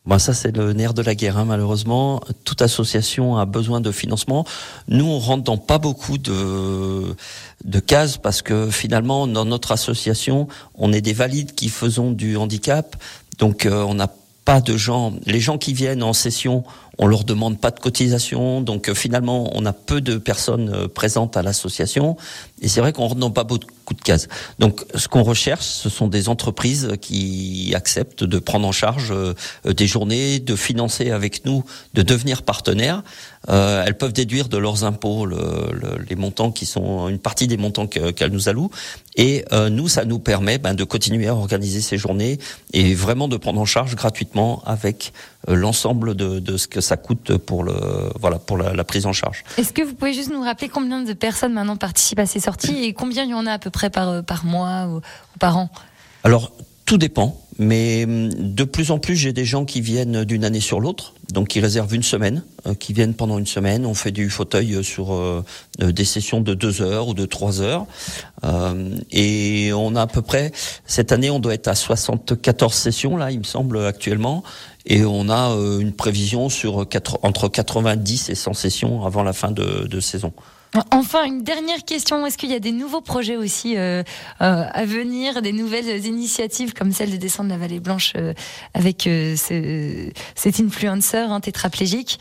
[0.07, 2.21] Bon, ça, c'est le nerf de la guerre, hein, malheureusement.
[2.45, 4.45] Toute association a besoin de financement.
[4.87, 7.17] Nous, on rentre dans pas beaucoup de,
[7.65, 12.37] de cases parce que finalement, dans notre association, on est des valides qui faisons du
[12.37, 12.97] handicap.
[13.39, 14.11] Donc, euh, on n'a
[14.45, 15.15] pas de gens.
[15.25, 16.65] Les gens qui viennent en session,
[16.99, 18.61] on leur demande pas de cotisation.
[18.61, 22.17] Donc, euh, finalement, on a peu de personnes euh, présentes à l'association.
[22.65, 24.27] Et c'est vrai qu'on rentre dans pas beaucoup de gaz.
[24.59, 29.35] Donc, ce qu'on recherche, ce sont des entreprises qui acceptent de prendre en charge euh,
[29.67, 33.03] des journées, de financer avec nous, de devenir partenaires.
[33.51, 35.37] Euh, elles peuvent déduire de leurs impôts le,
[35.73, 38.71] le, les montants qui sont une partie des montants qu'elles nous allouent.
[39.17, 42.39] Et euh, nous, ça nous permet ben, de continuer à organiser ces journées
[42.73, 45.13] et vraiment de prendre en charge gratuitement avec
[45.47, 49.45] l'ensemble de, ce que ça coûte pour la, la prise en charge.
[49.59, 52.54] Est-ce que vous pouvez juste nous rappeler combien de personnes maintenant participent à ces sorties?
[52.69, 55.01] Et combien il y en a à peu près par par mois ou,
[55.39, 55.71] par an
[56.23, 56.53] Alors
[56.87, 57.41] tout dépend.
[57.59, 61.15] Mais hum, de plus en plus, j'ai des gens qui viennent d'une année sur l'autre,
[61.33, 63.87] donc qui réservent une semaine, euh, qui viennent pendant une semaine.
[63.87, 65.45] On fait du fauteuil sur euh,
[65.81, 67.87] des sessions de deux heures ou de trois heures,
[68.45, 70.53] euh, et on a à peu près
[70.85, 74.43] cette année, on doit être à 74 sessions là, il me semble actuellement,
[74.87, 79.51] et on a une prévision sur 4, entre 90 et 100 sessions avant la fin
[79.51, 80.33] de saison.
[80.91, 82.27] Enfin, une dernière question.
[82.27, 84.03] Est-ce qu'il y a des nouveaux projets aussi euh,
[84.41, 88.35] euh, à venir, des nouvelles initiatives comme celle de descendre la vallée blanche euh,
[88.75, 92.19] avec ce, cet influenceur hein, tétraplégique?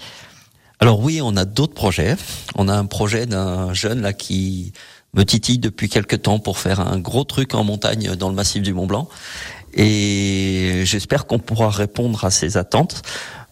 [0.79, 2.15] Alors oui, on a d'autres projets.
[2.55, 4.73] On a un projet d'un jeune là qui
[5.15, 8.61] me titille depuis quelque temps pour faire un gros truc en montagne dans le massif
[8.61, 9.07] du Mont Blanc.
[9.75, 13.01] Et j'espère qu'on pourra répondre à ses attentes.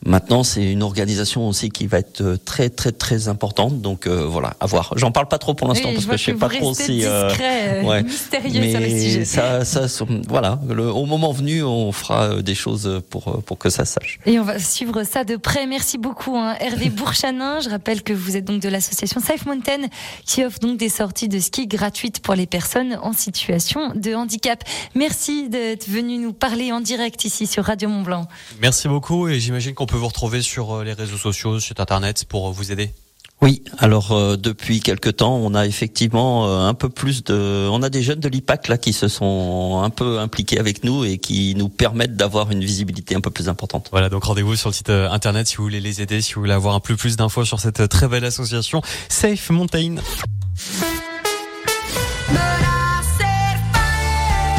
[0.06, 3.82] Maintenant, c'est une organisation aussi qui va être très très très importante.
[3.82, 4.94] Donc euh, voilà, à voir.
[4.96, 6.74] J'en parle pas trop pour l'instant Oui, parce je que je sais que pas trop
[6.74, 9.26] si euh, discret, euh, mystérieux sur le sujet.
[9.26, 9.86] ça, ça,
[10.28, 10.60] voilà.
[10.68, 14.20] Le- au moment venu, on fera euh, des choses pour euh, pour que ça sache.
[14.26, 15.68] Et on va suivre ça de près.
[15.68, 16.56] Merci beaucoup, hein.
[16.60, 17.60] Hervé Bourchanin.
[17.60, 19.88] Je rappelle que vous êtes donc de l'association Safe Mountain,
[20.26, 24.64] qui offre donc des sorties de ski gratuites pour les personnes en situation de handicap.
[24.96, 28.28] Merci d'être venu nous parler en direct ici sur Radio Mont Blanc.
[28.62, 32.24] Merci beaucoup et j'imagine qu'on peut vous retrouver sur euh, les réseaux sociaux, sur internet
[32.26, 32.94] pour euh, vous aider?
[33.42, 37.82] Oui, alors euh, depuis quelque temps, on a effectivement euh, un peu plus de, on
[37.82, 41.18] a des jeunes de l'IPAC là qui se sont un peu impliqués avec nous et
[41.18, 43.90] qui nous permettent d'avoir une visibilité un peu plus importante.
[43.92, 46.42] Voilà, donc rendez-vous sur le site euh, internet si vous voulez les aider, si vous
[46.42, 49.96] voulez avoir un peu plus d'infos sur cette très belle association Safe Mountain.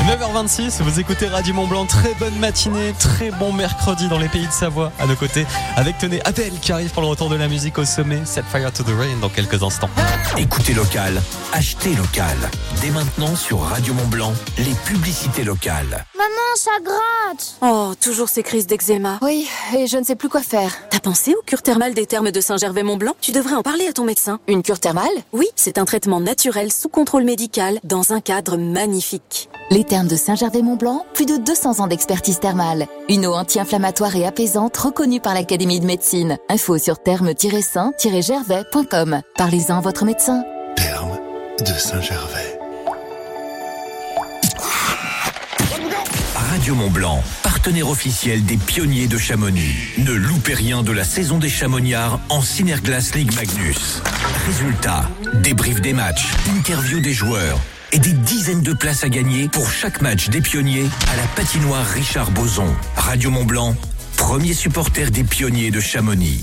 [0.02, 4.46] 9h26, vous écoutez Radio Mont Blanc, très bonne matinée, très bon mercredi dans les pays
[4.46, 4.90] de Savoie.
[4.98, 7.84] À nos côtés, avec tenez Adèle qui arrive pour le retour de la musique au
[7.84, 9.88] sommet, Set Fire to the Rain dans quelques instants.
[10.36, 12.36] Écoutez local, achetez local.
[12.80, 16.04] Dès maintenant sur Radio Mont Blanc, les publicités locales.
[16.16, 19.18] Maman, ça gratte Oh, toujours ces crises d'eczéma.
[19.22, 20.72] Oui, et je ne sais plus quoi faire.
[20.90, 23.14] T'as pensé aux cures thermales des thermes de Saint-Gervais-Mont-Blanc?
[23.20, 24.40] Tu devrais en parler à ton médecin.
[24.48, 25.06] Une cure thermale?
[25.32, 29.48] Oui, c'est un traitement naturel sous contrôle médical dans un cadre magnifique.
[29.72, 32.84] Les thermes de Saint-Gervais-Mont-Blanc, plus de 200 ans d'expertise thermale.
[33.08, 36.36] Une eau anti-inflammatoire et apaisante reconnue par l'Académie de médecine.
[36.50, 39.22] Info sur thermes-saint-gervais.com.
[39.34, 40.42] Parlez-en à votre médecin.
[40.76, 41.18] Terme
[41.58, 42.60] de Saint-Gervais.
[46.34, 49.72] Radio Mont Blanc, partenaire officiel des pionniers de Chamonix.
[49.96, 54.02] Ne loupez rien de la saison des Chamonniards en Synerglass League Magnus.
[54.44, 55.08] Résultats,
[55.42, 57.58] débrief des matchs, interview des joueurs
[57.92, 61.86] et des dizaines de places à gagner pour chaque match des pionniers à la patinoire
[61.86, 62.66] Richard Boson.
[62.96, 63.76] Radio Mont Blanc,
[64.16, 66.42] premier supporter des pionniers de Chamonix.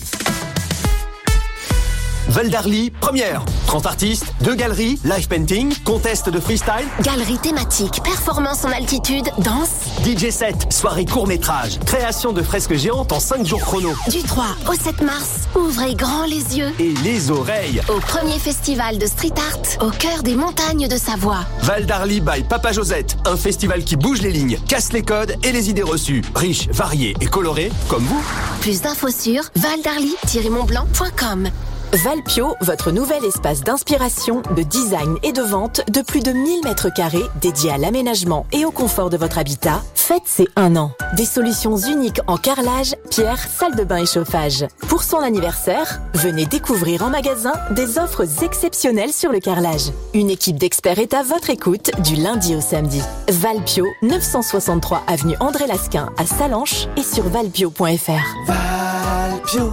[2.29, 3.43] Val d'Arly, première.
[3.65, 9.71] 30 artistes, deux galeries, live painting, contest de freestyle, Galerie thématique, performance en altitude, danse.
[10.05, 13.89] DJ set, soirée court-métrage, création de fresques géantes en 5 jours chrono.
[14.11, 16.71] Du 3 au 7 mars, ouvrez grand les yeux.
[16.79, 17.81] Et les oreilles.
[17.89, 21.45] Au premier festival de street art au cœur des montagnes de Savoie.
[21.63, 25.51] Val d'Arly by Papa Josette, un festival qui bouge les lignes, casse les codes et
[25.51, 26.21] les idées reçues.
[26.35, 28.23] Riche, varié et coloré, comme vous.
[28.61, 31.49] Plus d'infos sur valdarly-montblanc.com.
[31.93, 36.93] Valpio, votre nouvel espace d'inspiration, de design et de vente de plus de 1000 mètres
[36.93, 40.91] carrés dédié à l'aménagement et au confort de votre habitat, faites ses un an.
[41.15, 44.67] Des solutions uniques en carrelage, pierre, salle de bain et chauffage.
[44.87, 49.91] Pour son anniversaire, venez découvrir en magasin des offres exceptionnelles sur le carrelage.
[50.13, 53.01] Une équipe d'experts est à votre écoute du lundi au samedi.
[53.29, 58.45] Valpio, 963 avenue André Lasquin à Salanches et sur valpio.fr.
[58.45, 59.71] Valpio,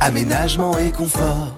[0.00, 1.54] aménagement et confort.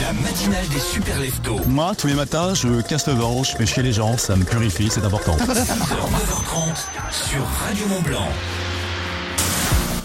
[0.00, 1.60] La matinale des super leftos.
[1.66, 4.44] Moi, tous les matins, je casse le ventre, je fais chier les gens, ça me
[4.44, 5.36] purifie, c'est important.
[5.36, 6.74] 6h, 9h30
[7.10, 8.28] sur Radio Mont Blanc.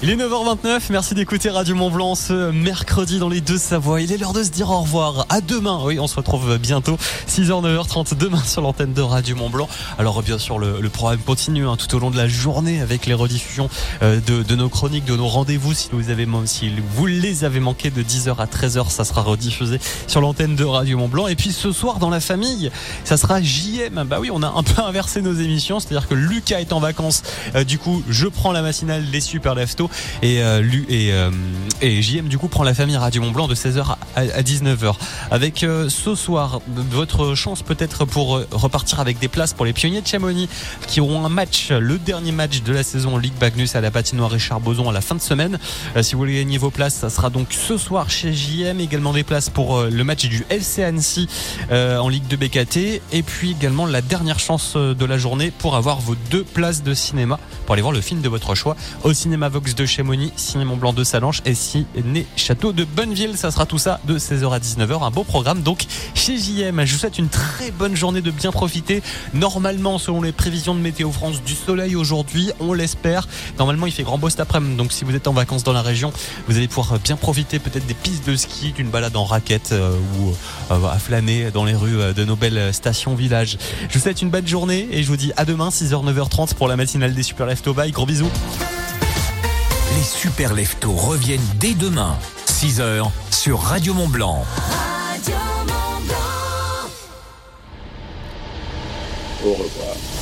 [0.06, 4.02] Il est 9h29, merci d'écouter Radio Mont Blanc ce mercredi dans les deux Savoie.
[4.02, 5.26] Il est l'heure de se dire au revoir.
[5.30, 5.80] À demain.
[5.82, 6.98] Oui, on se retrouve bientôt.
[7.30, 9.70] 6h, 9h30 demain sur l'antenne de Radio Mont Blanc.
[9.98, 13.14] Alors bien sûr, le, programme continue hein, tout au long de la journée avec les
[13.14, 13.70] rediffusions
[14.02, 15.74] euh, de, de, nos chroniques, de nos rendez-vous.
[15.74, 19.80] Si vous, avez, si vous les avez manqués de 10h à 13h, ça sera rediffusé
[20.08, 21.28] sur l'antenne de Radio Mont Blanc.
[21.28, 22.72] Et puis ce soir dans la famille,
[23.06, 24.04] ça sera JM.
[24.04, 27.24] Bah oui, on a un peu inversé nos émissions, c'est-à-dire que Lucas est en vacances.
[27.56, 29.90] Euh, du coup, je prends la matinale des Super Lefto
[30.22, 31.32] et, euh, euh,
[32.02, 34.96] JM du coup prend la famille Radio Mont Blanc de 16h à, 19h.
[35.32, 40.02] Avec euh, ce soir votre chance peut-être pour repartir avec des places pour les pionniers
[40.02, 40.50] de Chamonix
[40.88, 44.32] qui auront un match, le dernier match de la saison Ligue Bagnus à la patinoire
[44.32, 45.60] Richard Boson à la fin de semaine.
[46.02, 48.80] si vous voulez gagner vos places, ça sera donc ce soir chez JM.
[48.80, 51.28] Également des places pour le match du FC Annecy
[51.72, 56.00] en Ligue de BKT et puis également la dernière chance de la journée pour avoir
[56.00, 59.50] vos deux places de cinéma pour aller voir le film de votre choix au cinéma
[59.50, 63.36] Vox de Chamonix, Ciné Mont Blanc de Salanches et Ciné Château de Bonneville.
[63.36, 65.04] Ça sera tout ça de 16h à 19h.
[65.04, 66.86] Un beau programme donc chez JM.
[66.86, 69.04] Je vous souhaite une très bonne journée de bien profiter.
[69.34, 73.28] Normalement, selon les prévisions de Météo France, du soleil aujourd'hui, on l'espère.
[73.60, 74.78] Normalement, il fait grand beau cet après-midi.
[74.78, 76.14] Donc si vous êtes en vacances dans la région,
[76.48, 79.98] vous allez pouvoir bien profiter peut-être des pistes de ski, d'une balade en raquette euh,
[80.18, 80.34] ou
[80.72, 83.58] euh, à flâner dans les rues euh, de nos belles stations villages.
[83.90, 86.70] Je vous souhaite une bonne journée et je vous dis à demain 6h 9h30 pour
[86.70, 87.74] la matinale des Super Lefto.
[87.74, 88.32] Bye, gros bisous.
[89.96, 94.44] Les Super Lefto reviennent dès demain, 6h, sur Radio Mont Blanc.
[95.12, 95.36] Radio
[95.68, 96.90] Mont Blanc.
[99.46, 100.13] Au revoir.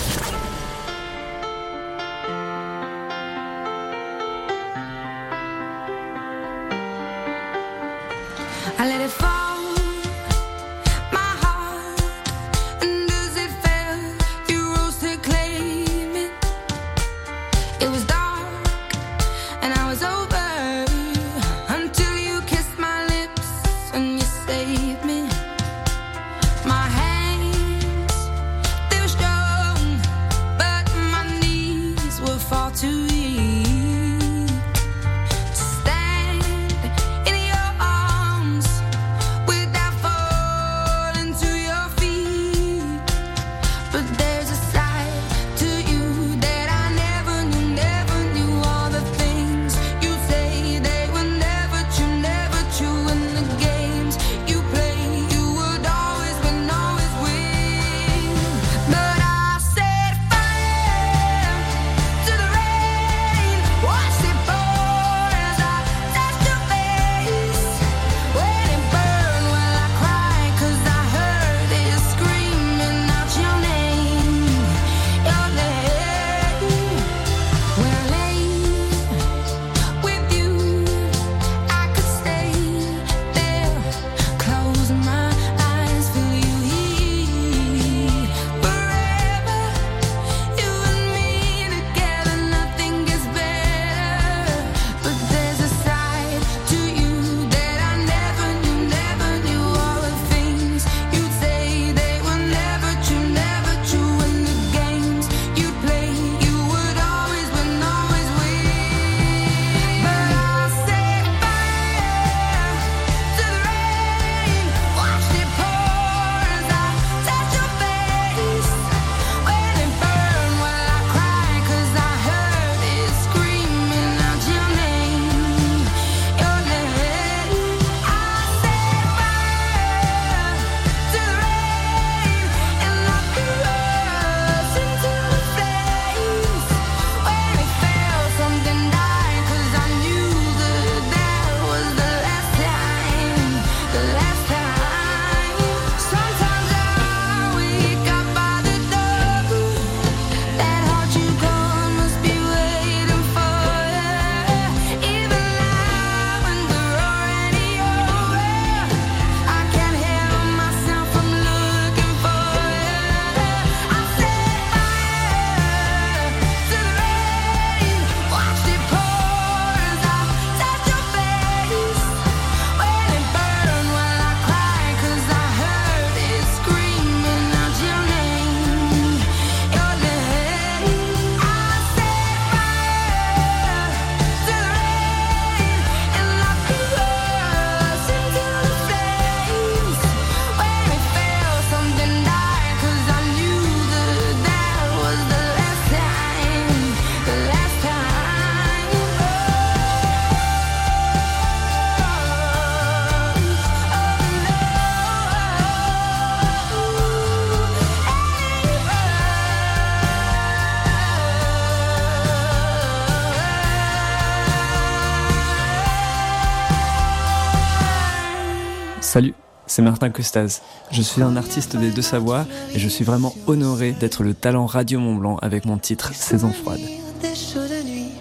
[219.72, 220.62] c'est Martin Costaz.
[220.92, 224.66] Je suis un artiste des Deux Savoies et je suis vraiment honoré d'être le talent
[224.66, 226.82] Radio Mont Blanc avec mon titre Saison froide.
[227.22, 228.12] Des chaudes nuits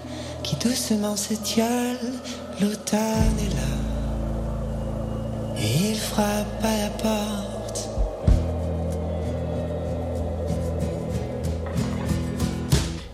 [0.45, 1.99] qui doucement s'étiole,
[2.61, 3.77] l'automne est là.
[5.59, 7.89] Et il frappe à la porte.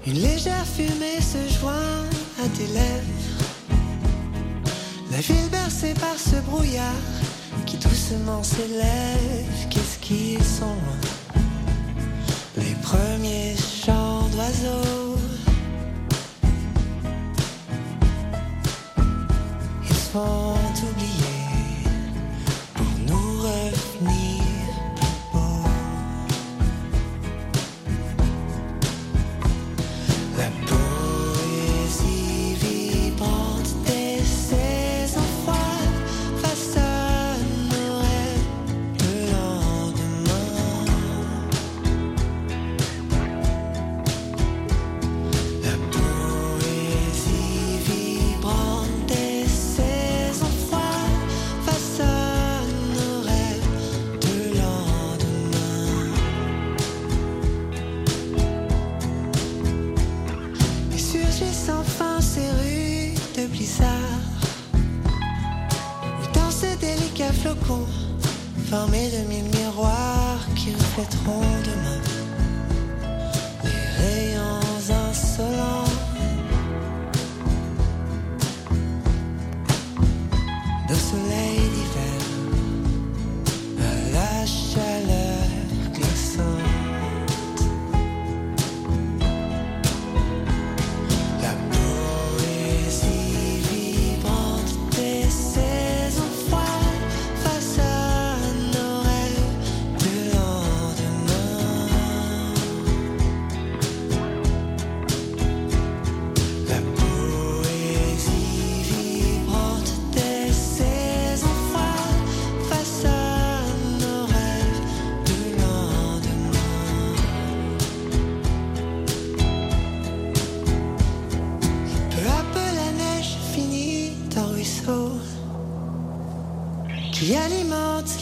[0.07, 2.05] Une légère fumée se joint
[2.45, 3.07] à tes lèvres.
[5.11, 6.93] La ville bercée par ce brouillard
[7.81, 11.41] doucement s'élèvent, qu'est-ce qu'ils sont hein?
[12.57, 15.19] Les premiers chants d'oiseaux.
[19.89, 20.95] Ils sont tout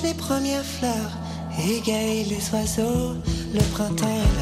[0.04, 1.12] les premières fleurs,
[1.58, 3.14] égaye les oiseaux,
[3.54, 4.33] le printemps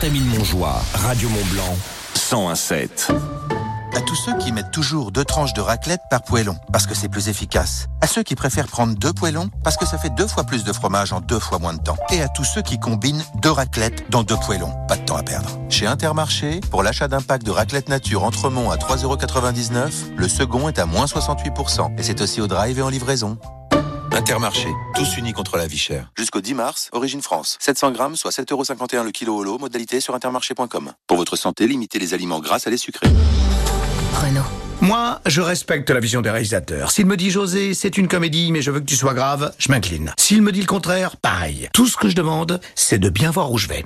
[0.00, 1.76] Passy, au Contamine Montjoie, Radio Mont-Blanc,
[2.14, 3.12] 1017.
[3.94, 7.08] À tous ceux qui mettent toujours deux tranches de raclette par poêlon, parce que c'est
[7.08, 7.86] plus efficace.
[8.00, 10.72] À ceux qui préfèrent prendre deux poêlons, parce que ça fait deux fois plus de
[10.72, 11.96] fromage en deux fois moins de temps.
[12.10, 14.72] Et à tous ceux qui combinent deux raclettes dans deux poêlons.
[14.88, 15.50] Pas de temps à perdre.
[15.68, 20.78] Chez Intermarché, pour l'achat d'un pack de raclette nature Entremont à 3,99€, le second est
[20.78, 21.98] à moins 68%.
[21.98, 23.38] Et c'est aussi au drive et en livraison.
[24.12, 26.10] Intermarché, tous unis contre la vie chère.
[26.16, 27.56] Jusqu'au 10 mars, Origine France.
[27.60, 30.92] 700 grammes, soit 7,51€ le kilo au lot, modalité sur intermarché.com.
[31.06, 33.06] Pour votre santé, limitez les aliments gras à les sucrés.
[34.14, 34.42] Renault.
[34.80, 36.90] Moi, je respecte la vision des réalisateurs.
[36.90, 39.70] S'il me dit José, c'est une comédie, mais je veux que tu sois grave, je
[39.70, 40.12] m'incline.
[40.18, 41.68] S'il me dit le contraire, pareil.
[41.72, 43.84] Tout ce que je demande, c'est de bien voir où je vais.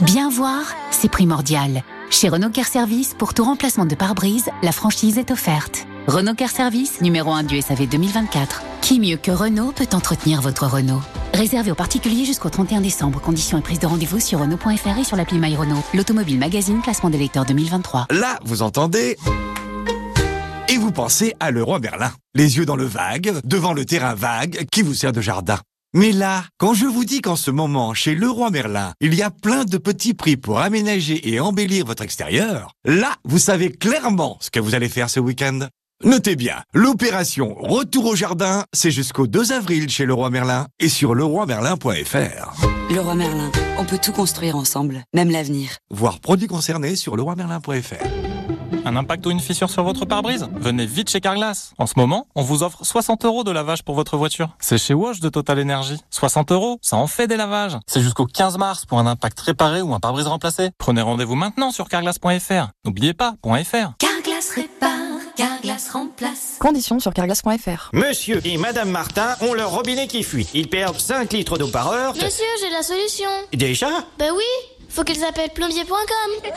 [0.00, 1.82] Bien voir, c'est primordial.
[2.10, 5.86] Chez Renault Care Service, pour tout remplacement de pare-brise, la franchise est offerte.
[6.08, 8.62] Renault Care Service, numéro 1 du SAV 2024.
[8.82, 11.00] Qui mieux que Renault peut entretenir votre Renault
[11.32, 13.20] Réservé aux particuliers jusqu'au 31 décembre.
[13.20, 15.82] Conditions et prise de rendez-vous sur Renault.fr et sur l'appli My Renault.
[15.94, 18.08] L'automobile magazine, classement des lecteurs 2023.
[18.10, 19.16] Là, vous entendez
[20.68, 22.10] et vous pensez à Leroy Merlin.
[22.34, 25.58] Les yeux dans le vague, devant le terrain vague qui vous sert de jardin.
[25.94, 29.30] Mais là, quand je vous dis qu'en ce moment, chez Leroy Merlin, il y a
[29.30, 34.50] plein de petits prix pour aménager et embellir votre extérieur, là, vous savez clairement ce
[34.50, 35.68] que vous allez faire ce week-end.
[36.04, 41.14] Notez bien, l'opération Retour au jardin, c'est jusqu'au 2 avril chez Leroy Merlin et sur
[41.14, 42.66] leroymerlin.fr.
[42.90, 45.70] Leroy Merlin, on peut tout construire ensemble, même l'avenir.
[45.90, 48.04] Voir produits concernés sur leroymerlin.fr.
[48.84, 50.48] Un impact ou une fissure sur votre pare-brise?
[50.56, 51.72] Venez vite chez Carglass.
[51.78, 54.56] En ce moment, on vous offre 60 euros de lavage pour votre voiture.
[54.58, 56.00] C'est chez Wash de Total Energy.
[56.10, 57.78] 60 euros, ça en fait des lavages.
[57.86, 60.70] C'est jusqu'au 15 mars pour un impact réparé ou un pare-brise remplacé.
[60.78, 62.70] Prenez rendez-vous maintenant sur carglass.fr.
[62.84, 63.92] N'oubliez pas, .fr.
[63.98, 66.56] Carglass répare, Carglass remplace.
[66.58, 67.90] Conditions sur carglass.fr.
[67.92, 70.46] Monsieur et Madame Martin ont leur robinet qui fuit.
[70.54, 72.14] Ils perdent 5 litres d'eau par heure.
[72.14, 73.28] Monsieur, j'ai la solution.
[73.52, 74.42] Déjà Bah oui,
[74.88, 76.50] faut qu'ils appellent plombier.com.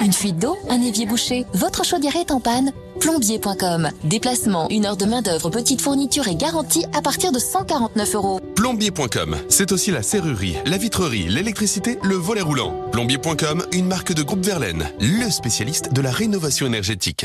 [0.00, 3.90] Une fuite d'eau, un évier bouché, votre chaudière est en panne Plombier.com.
[4.04, 8.40] Déplacement, une heure de main-d'œuvre, petite fourniture et garantie à partir de 149 euros.
[8.56, 12.74] Plombier.com, c'est aussi la serrurerie, la vitrerie, l'électricité, le volet roulant.
[12.90, 17.24] Plombier.com, une marque de groupe Verlaine, le spécialiste de la rénovation énergétique.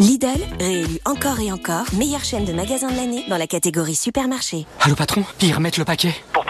[0.00, 0.26] Lidl,
[0.58, 4.66] réélu encore et encore meilleure chaîne de magasins de l'année dans la catégorie supermarché.
[4.80, 6.12] Allô patron, puis remettre le paquet.
[6.32, 6.44] Pour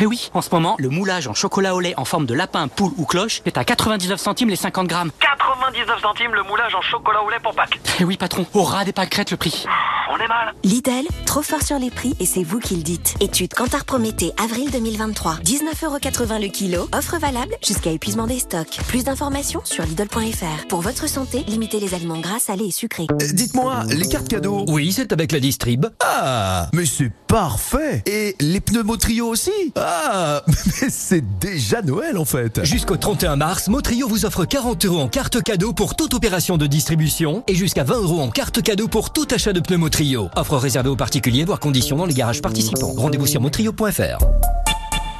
[0.00, 2.68] Eh oui, en ce moment, le moulage en chocolat au lait en forme de lapin,
[2.68, 5.10] poule ou cloche est à 99 centimes les 50 grammes.
[5.18, 7.80] 99 centimes le moulage en chocolat au lait pour Pâques.
[7.98, 9.64] Eh oui patron, au ras des pâquerettes le prix.
[10.10, 10.54] On est mal.
[10.62, 13.16] Lidl, trop fort sur les prix et c'est vous qui le dites.
[13.20, 15.38] Étude Cantar Prométhée, avril 2023.
[15.44, 18.78] 19,80€ le kilo, offre valable jusqu'à épuisement des stocks.
[18.86, 20.66] Plus d'informations sur Lidl.fr.
[20.68, 23.06] Pour votre santé, limitez les aliments gras, salés et sucrés.
[23.10, 25.86] Euh, Dites-moi, les cartes cadeaux Oui, c'est avec la distrib.
[26.04, 29.87] Ah, mais c'est parfait Et les pneumotrio aussi Ah,
[30.46, 35.08] mais c'est déjà Noël en fait Jusqu'au 31 mars, Motrio vous offre 40 euros en
[35.08, 39.12] carte cadeau pour toute opération de distribution et jusqu'à 20 euros en carte cadeau pour
[39.12, 40.28] tout achat de pneus Motrio.
[40.36, 42.92] Offre réservée aux particuliers, voire conditions dans les garages participants.
[42.96, 44.67] Rendez-vous sur motrio.fr.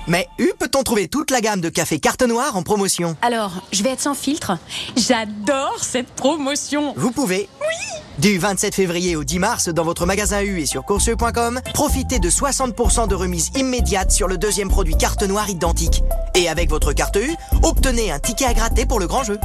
[0.09, 3.83] Mais où peut-on trouver toute la gamme de café carte noire en promotion Alors, je
[3.83, 4.53] vais être sans filtre.
[4.97, 6.95] J'adore cette promotion.
[6.97, 7.49] Vous pouvez.
[7.61, 12.21] Oui Du 27 février au 10 mars, dans votre magasin U et sur courseux.com, profitez
[12.21, 16.03] de 60% de remise immédiate sur le deuxième produit carte noire identique.
[16.35, 19.39] Et avec votre carte U, obtenez un ticket à gratter pour le grand jeu.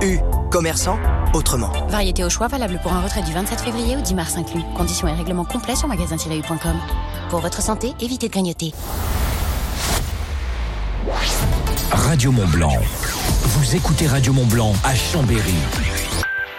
[0.00, 0.18] U.
[0.52, 0.98] Commerçant,
[1.34, 1.72] autrement.
[1.88, 4.62] Variété au choix valable pour un retrait du 27 février au 10 mars inclus.
[4.76, 6.76] Conditions et règlements complets sur magasin-u.com.
[7.30, 8.72] Pour votre santé, évitez de grignoter.
[11.90, 12.78] Radio Mont Blanc.
[13.42, 15.54] Vous écoutez Radio Mont Blanc à Chambéry.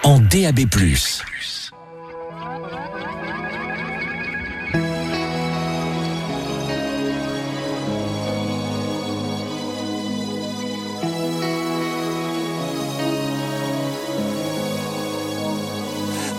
[0.03, 0.67] En DAB+.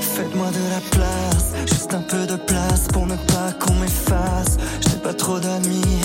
[0.01, 4.59] Faites-moi de la place, juste un peu de place pour ne pas qu'on m'efface.
[4.83, 6.03] J'ai pas trop d'amis,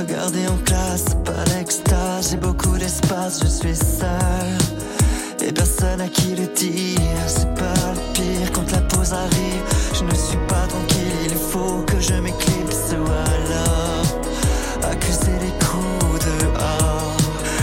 [0.00, 2.30] regardez en classe, pas l'extase.
[2.30, 5.46] J'ai beaucoup d'espace, je suis seul.
[5.46, 9.64] Et personne à qui le dire, c'est pas le pire quand la pause arrive.
[9.94, 16.24] Je ne suis pas tranquille, il faut que je m'éclipse ou alors accuser les coups
[16.26, 17.16] dehors.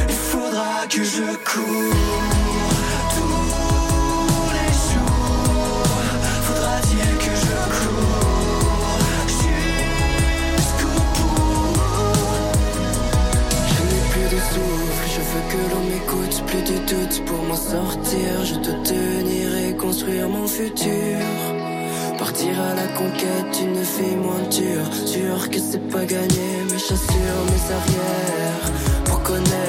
[0.09, 2.16] Il faudra que je cours.
[22.17, 24.91] Partir à la conquête d'une vie moins dure.
[25.05, 28.71] Sûr que c'est pas gagné, mais j'assure mes arrières.
[29.05, 29.66] Pour connaître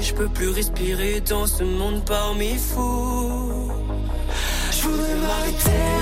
[0.00, 3.70] je peux plus respirer dans ce monde parmi fous.
[4.72, 5.99] Je voudrais m'arrêter,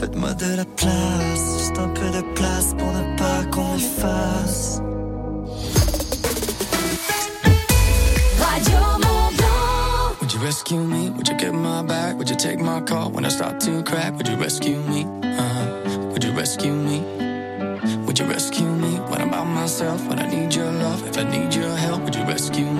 [0.00, 4.80] Faites-moi de la place, juste un peu de place pour ne pas qu'on m'efface.
[8.38, 10.16] Radio Mont Blanc.
[10.22, 11.10] Would you rescue me?
[11.10, 12.16] Would you get my back?
[12.16, 14.16] Would you take my call when I start to crack?
[14.16, 15.04] Would you rescue me?
[15.22, 16.08] Uh-huh.
[16.12, 17.02] Would you rescue me?
[18.06, 20.00] Would you rescue me when I'm by myself?
[20.08, 21.06] When I need your love?
[21.06, 22.79] If I need your help, would you rescue me?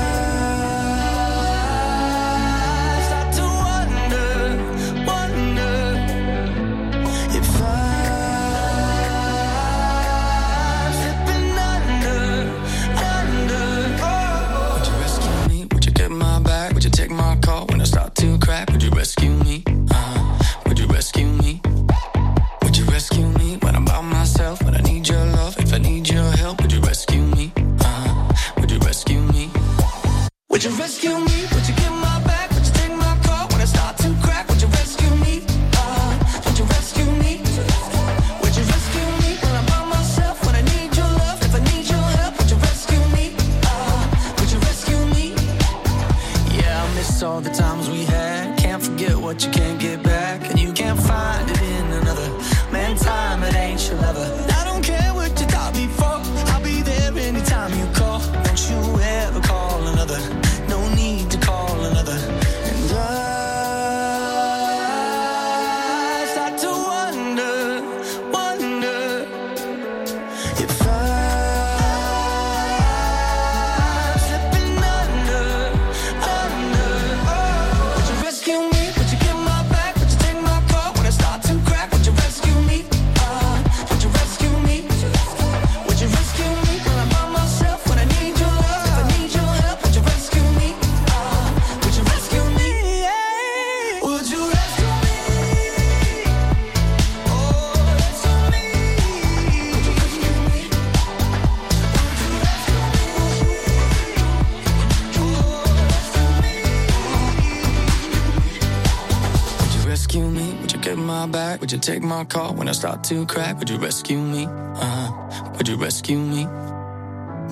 [112.11, 113.57] my call when I start to crack?
[113.59, 114.45] Would you rescue me?
[114.85, 115.07] Uh,
[115.55, 116.45] would you rescue me?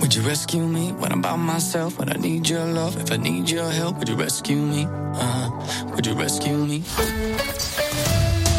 [0.02, 1.98] Would you rescue me when I'm by myself?
[1.98, 2.94] When I need your love?
[3.04, 4.82] If I need your help, would you rescue me?
[5.24, 5.48] Uh,
[5.94, 6.84] would you rescue me?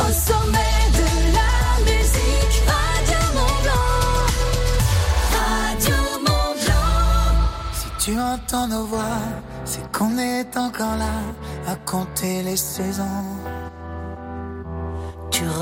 [0.03, 1.55] Au sommet de la
[1.91, 4.27] musique, Radio Mont Blanc.
[5.37, 7.35] Radio Mont Blanc.
[7.81, 9.23] Si tu entends nos voix,
[9.67, 11.17] c'est qu'on est encore là
[11.67, 13.40] à compter les saisons.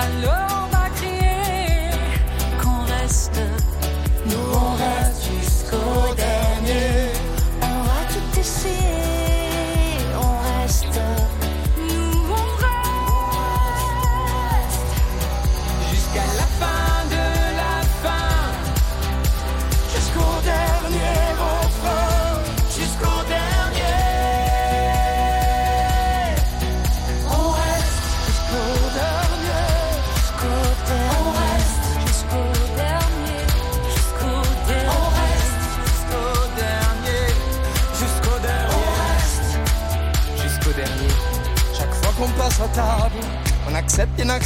[0.00, 0.59] 残留。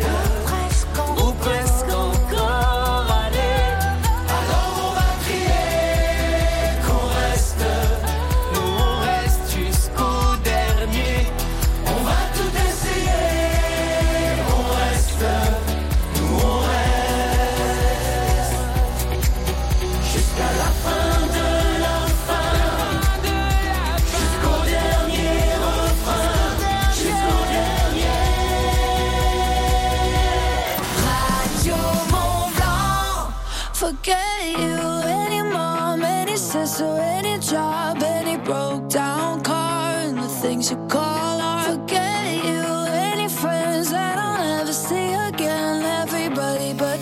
[0.00, 0.29] Yeah.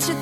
[0.07, 0.15] you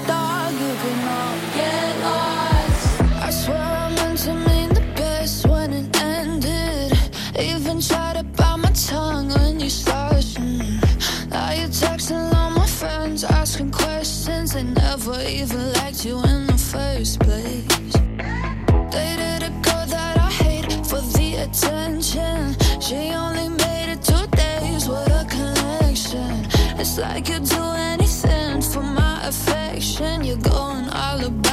[1.55, 3.01] get lost.
[3.27, 6.99] I swear I meant to mean the best when it ended.
[7.39, 10.39] Even tried to bite my tongue when you started.
[11.29, 14.55] Now you're texting all my friends, asking questions.
[14.55, 17.93] They never even liked you in the first place.
[18.91, 22.57] Dated a girl that I hate for the attention.
[22.81, 26.47] She only made it two days with a connection.
[26.81, 27.86] It's like you're doing
[29.97, 31.46] direction you're going all about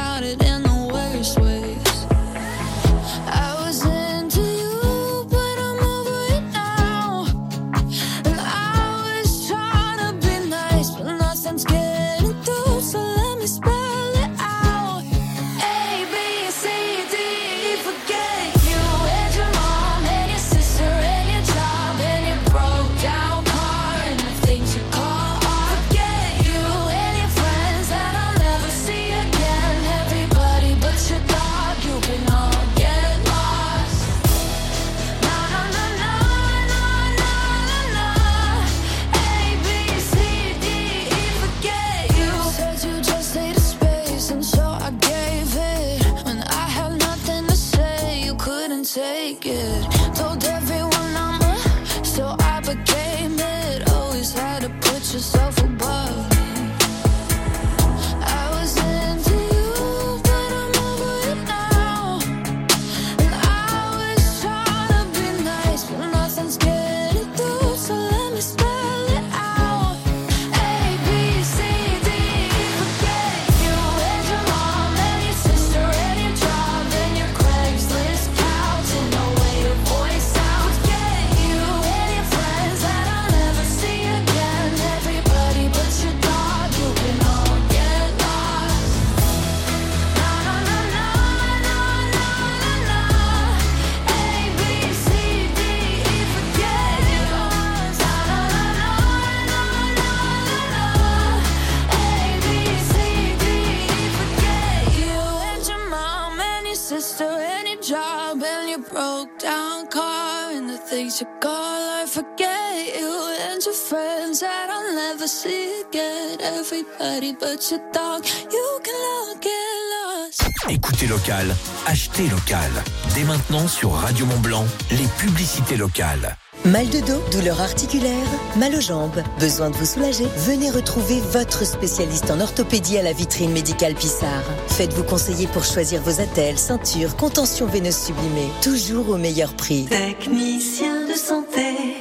[115.33, 116.39] I'll never see again.
[116.41, 119.49] Everybody but your dog, you can all get
[119.91, 120.43] lost.
[120.69, 121.55] Écoutez local,
[121.85, 122.71] achetez local.
[123.15, 126.37] Dès maintenant sur Radio Mont Blanc, les publicités locales.
[126.65, 128.25] Mal de dos, douleur articulaire,
[128.55, 133.11] mal aux jambes, besoin de vous soulager Venez retrouver votre spécialiste en orthopédie à la
[133.11, 134.43] vitrine médicale Pissard.
[134.67, 139.87] Faites-vous conseiller pour choisir vos attelles, ceintures, contentions veineuses sublimées, toujours au meilleur prix.
[139.89, 141.92] Technicien de santé.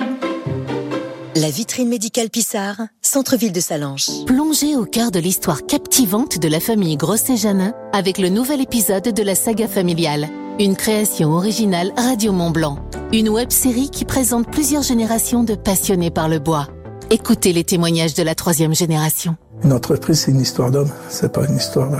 [1.35, 4.07] La vitrine médicale Pissard, centre-ville de Salange.
[4.27, 9.23] Plongez au cœur de l'histoire captivante de la famille Grosset-Janin avec le nouvel épisode de
[9.23, 10.29] la saga familiale.
[10.61, 12.81] Une création originale Radio Mont Blanc.
[13.15, 16.69] Une web série qui présente plusieurs générations de passionnés par le bois.
[17.09, 19.37] Écoutez les témoignages de la troisième génération.
[19.65, 20.91] Une entreprise, c'est une histoire d'homme.
[21.09, 21.97] C'est pas une histoire de...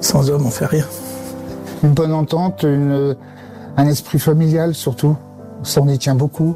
[0.00, 0.86] Sans homme, on fait rien.
[1.82, 3.16] Une bonne entente, une,
[3.76, 5.16] un esprit familial surtout.
[5.64, 6.54] Ça, on y tient beaucoup.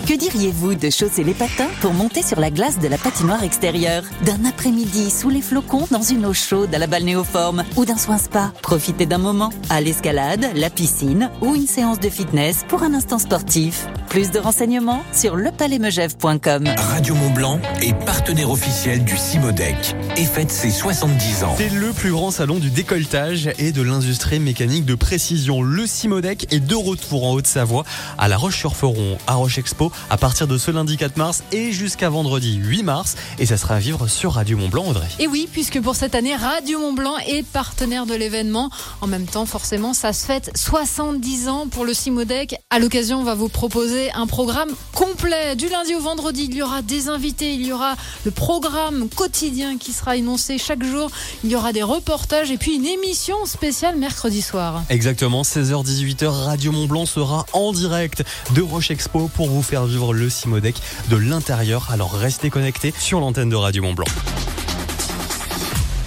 [0.09, 4.05] Que diriez-vous de chausser les patins pour monter sur la glace de la patinoire extérieure?
[4.25, 8.17] D'un après-midi sous les flocons dans une eau chaude à la balnéoforme Ou d'un soin
[8.17, 8.51] spa?
[8.63, 13.19] Profitez d'un moment à l'escalade, la piscine ou une séance de fitness pour un instant
[13.19, 13.87] sportif.
[14.09, 16.69] Plus de renseignements sur lepalaismegève.com.
[16.79, 21.55] Radio Mont Blanc est partenaire officiel du Cimodec et fête ses 70 ans.
[21.59, 25.61] C'est le plus grand salon du décolletage et de l'industrie mécanique de précision.
[25.61, 27.85] Le Cimodec est de retour en Haute-Savoie
[28.17, 32.09] à La Roche-sur-Foron, à Roche Expo, à partir de ce lundi 4 mars et jusqu'à
[32.09, 33.17] vendredi 8 mars.
[33.39, 35.09] Et ça sera à vivre sur Radio Mont Blanc, Audrey.
[35.19, 38.71] Et oui, puisque pour cette année, Radio Mont Blanc est partenaire de l'événement.
[39.01, 42.57] En même temps, forcément, ça se fête 70 ans pour le Cimodec.
[42.71, 45.57] À l'occasion, on va vous proposer un programme complet.
[45.57, 49.79] Du lundi au vendredi, il y aura des invités, il y aura le programme quotidien
[49.79, 51.11] qui sera énoncé chaque jour,
[51.45, 54.85] il y aura des reportages et puis une émission spéciale mercredi soir.
[54.89, 58.23] Exactement, 16h-18h, Radio Mont Blanc sera en direct
[58.55, 60.77] de Roche Expo pour vous faire le Cimodec
[61.11, 61.89] de l'intérieur.
[61.91, 64.07] Alors restez connectés sur l'antenne de Radio Mont Blanc.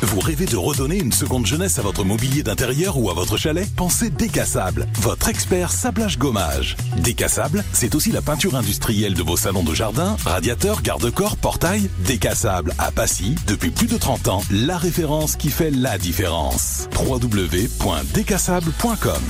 [0.03, 3.69] Vous rêvez de redonner une seconde jeunesse à votre mobilier d'intérieur ou à votre chalet?
[3.75, 6.75] Pensez Décassable, votre expert sablage gommage.
[6.97, 11.89] Décassable, c'est aussi la peinture industrielle de vos salons de jardin, radiateurs, garde-corps, portails.
[11.99, 16.89] Décassable à Passy, depuis plus de 30 ans, la référence qui fait la différence.
[16.97, 19.21] www.décassable.com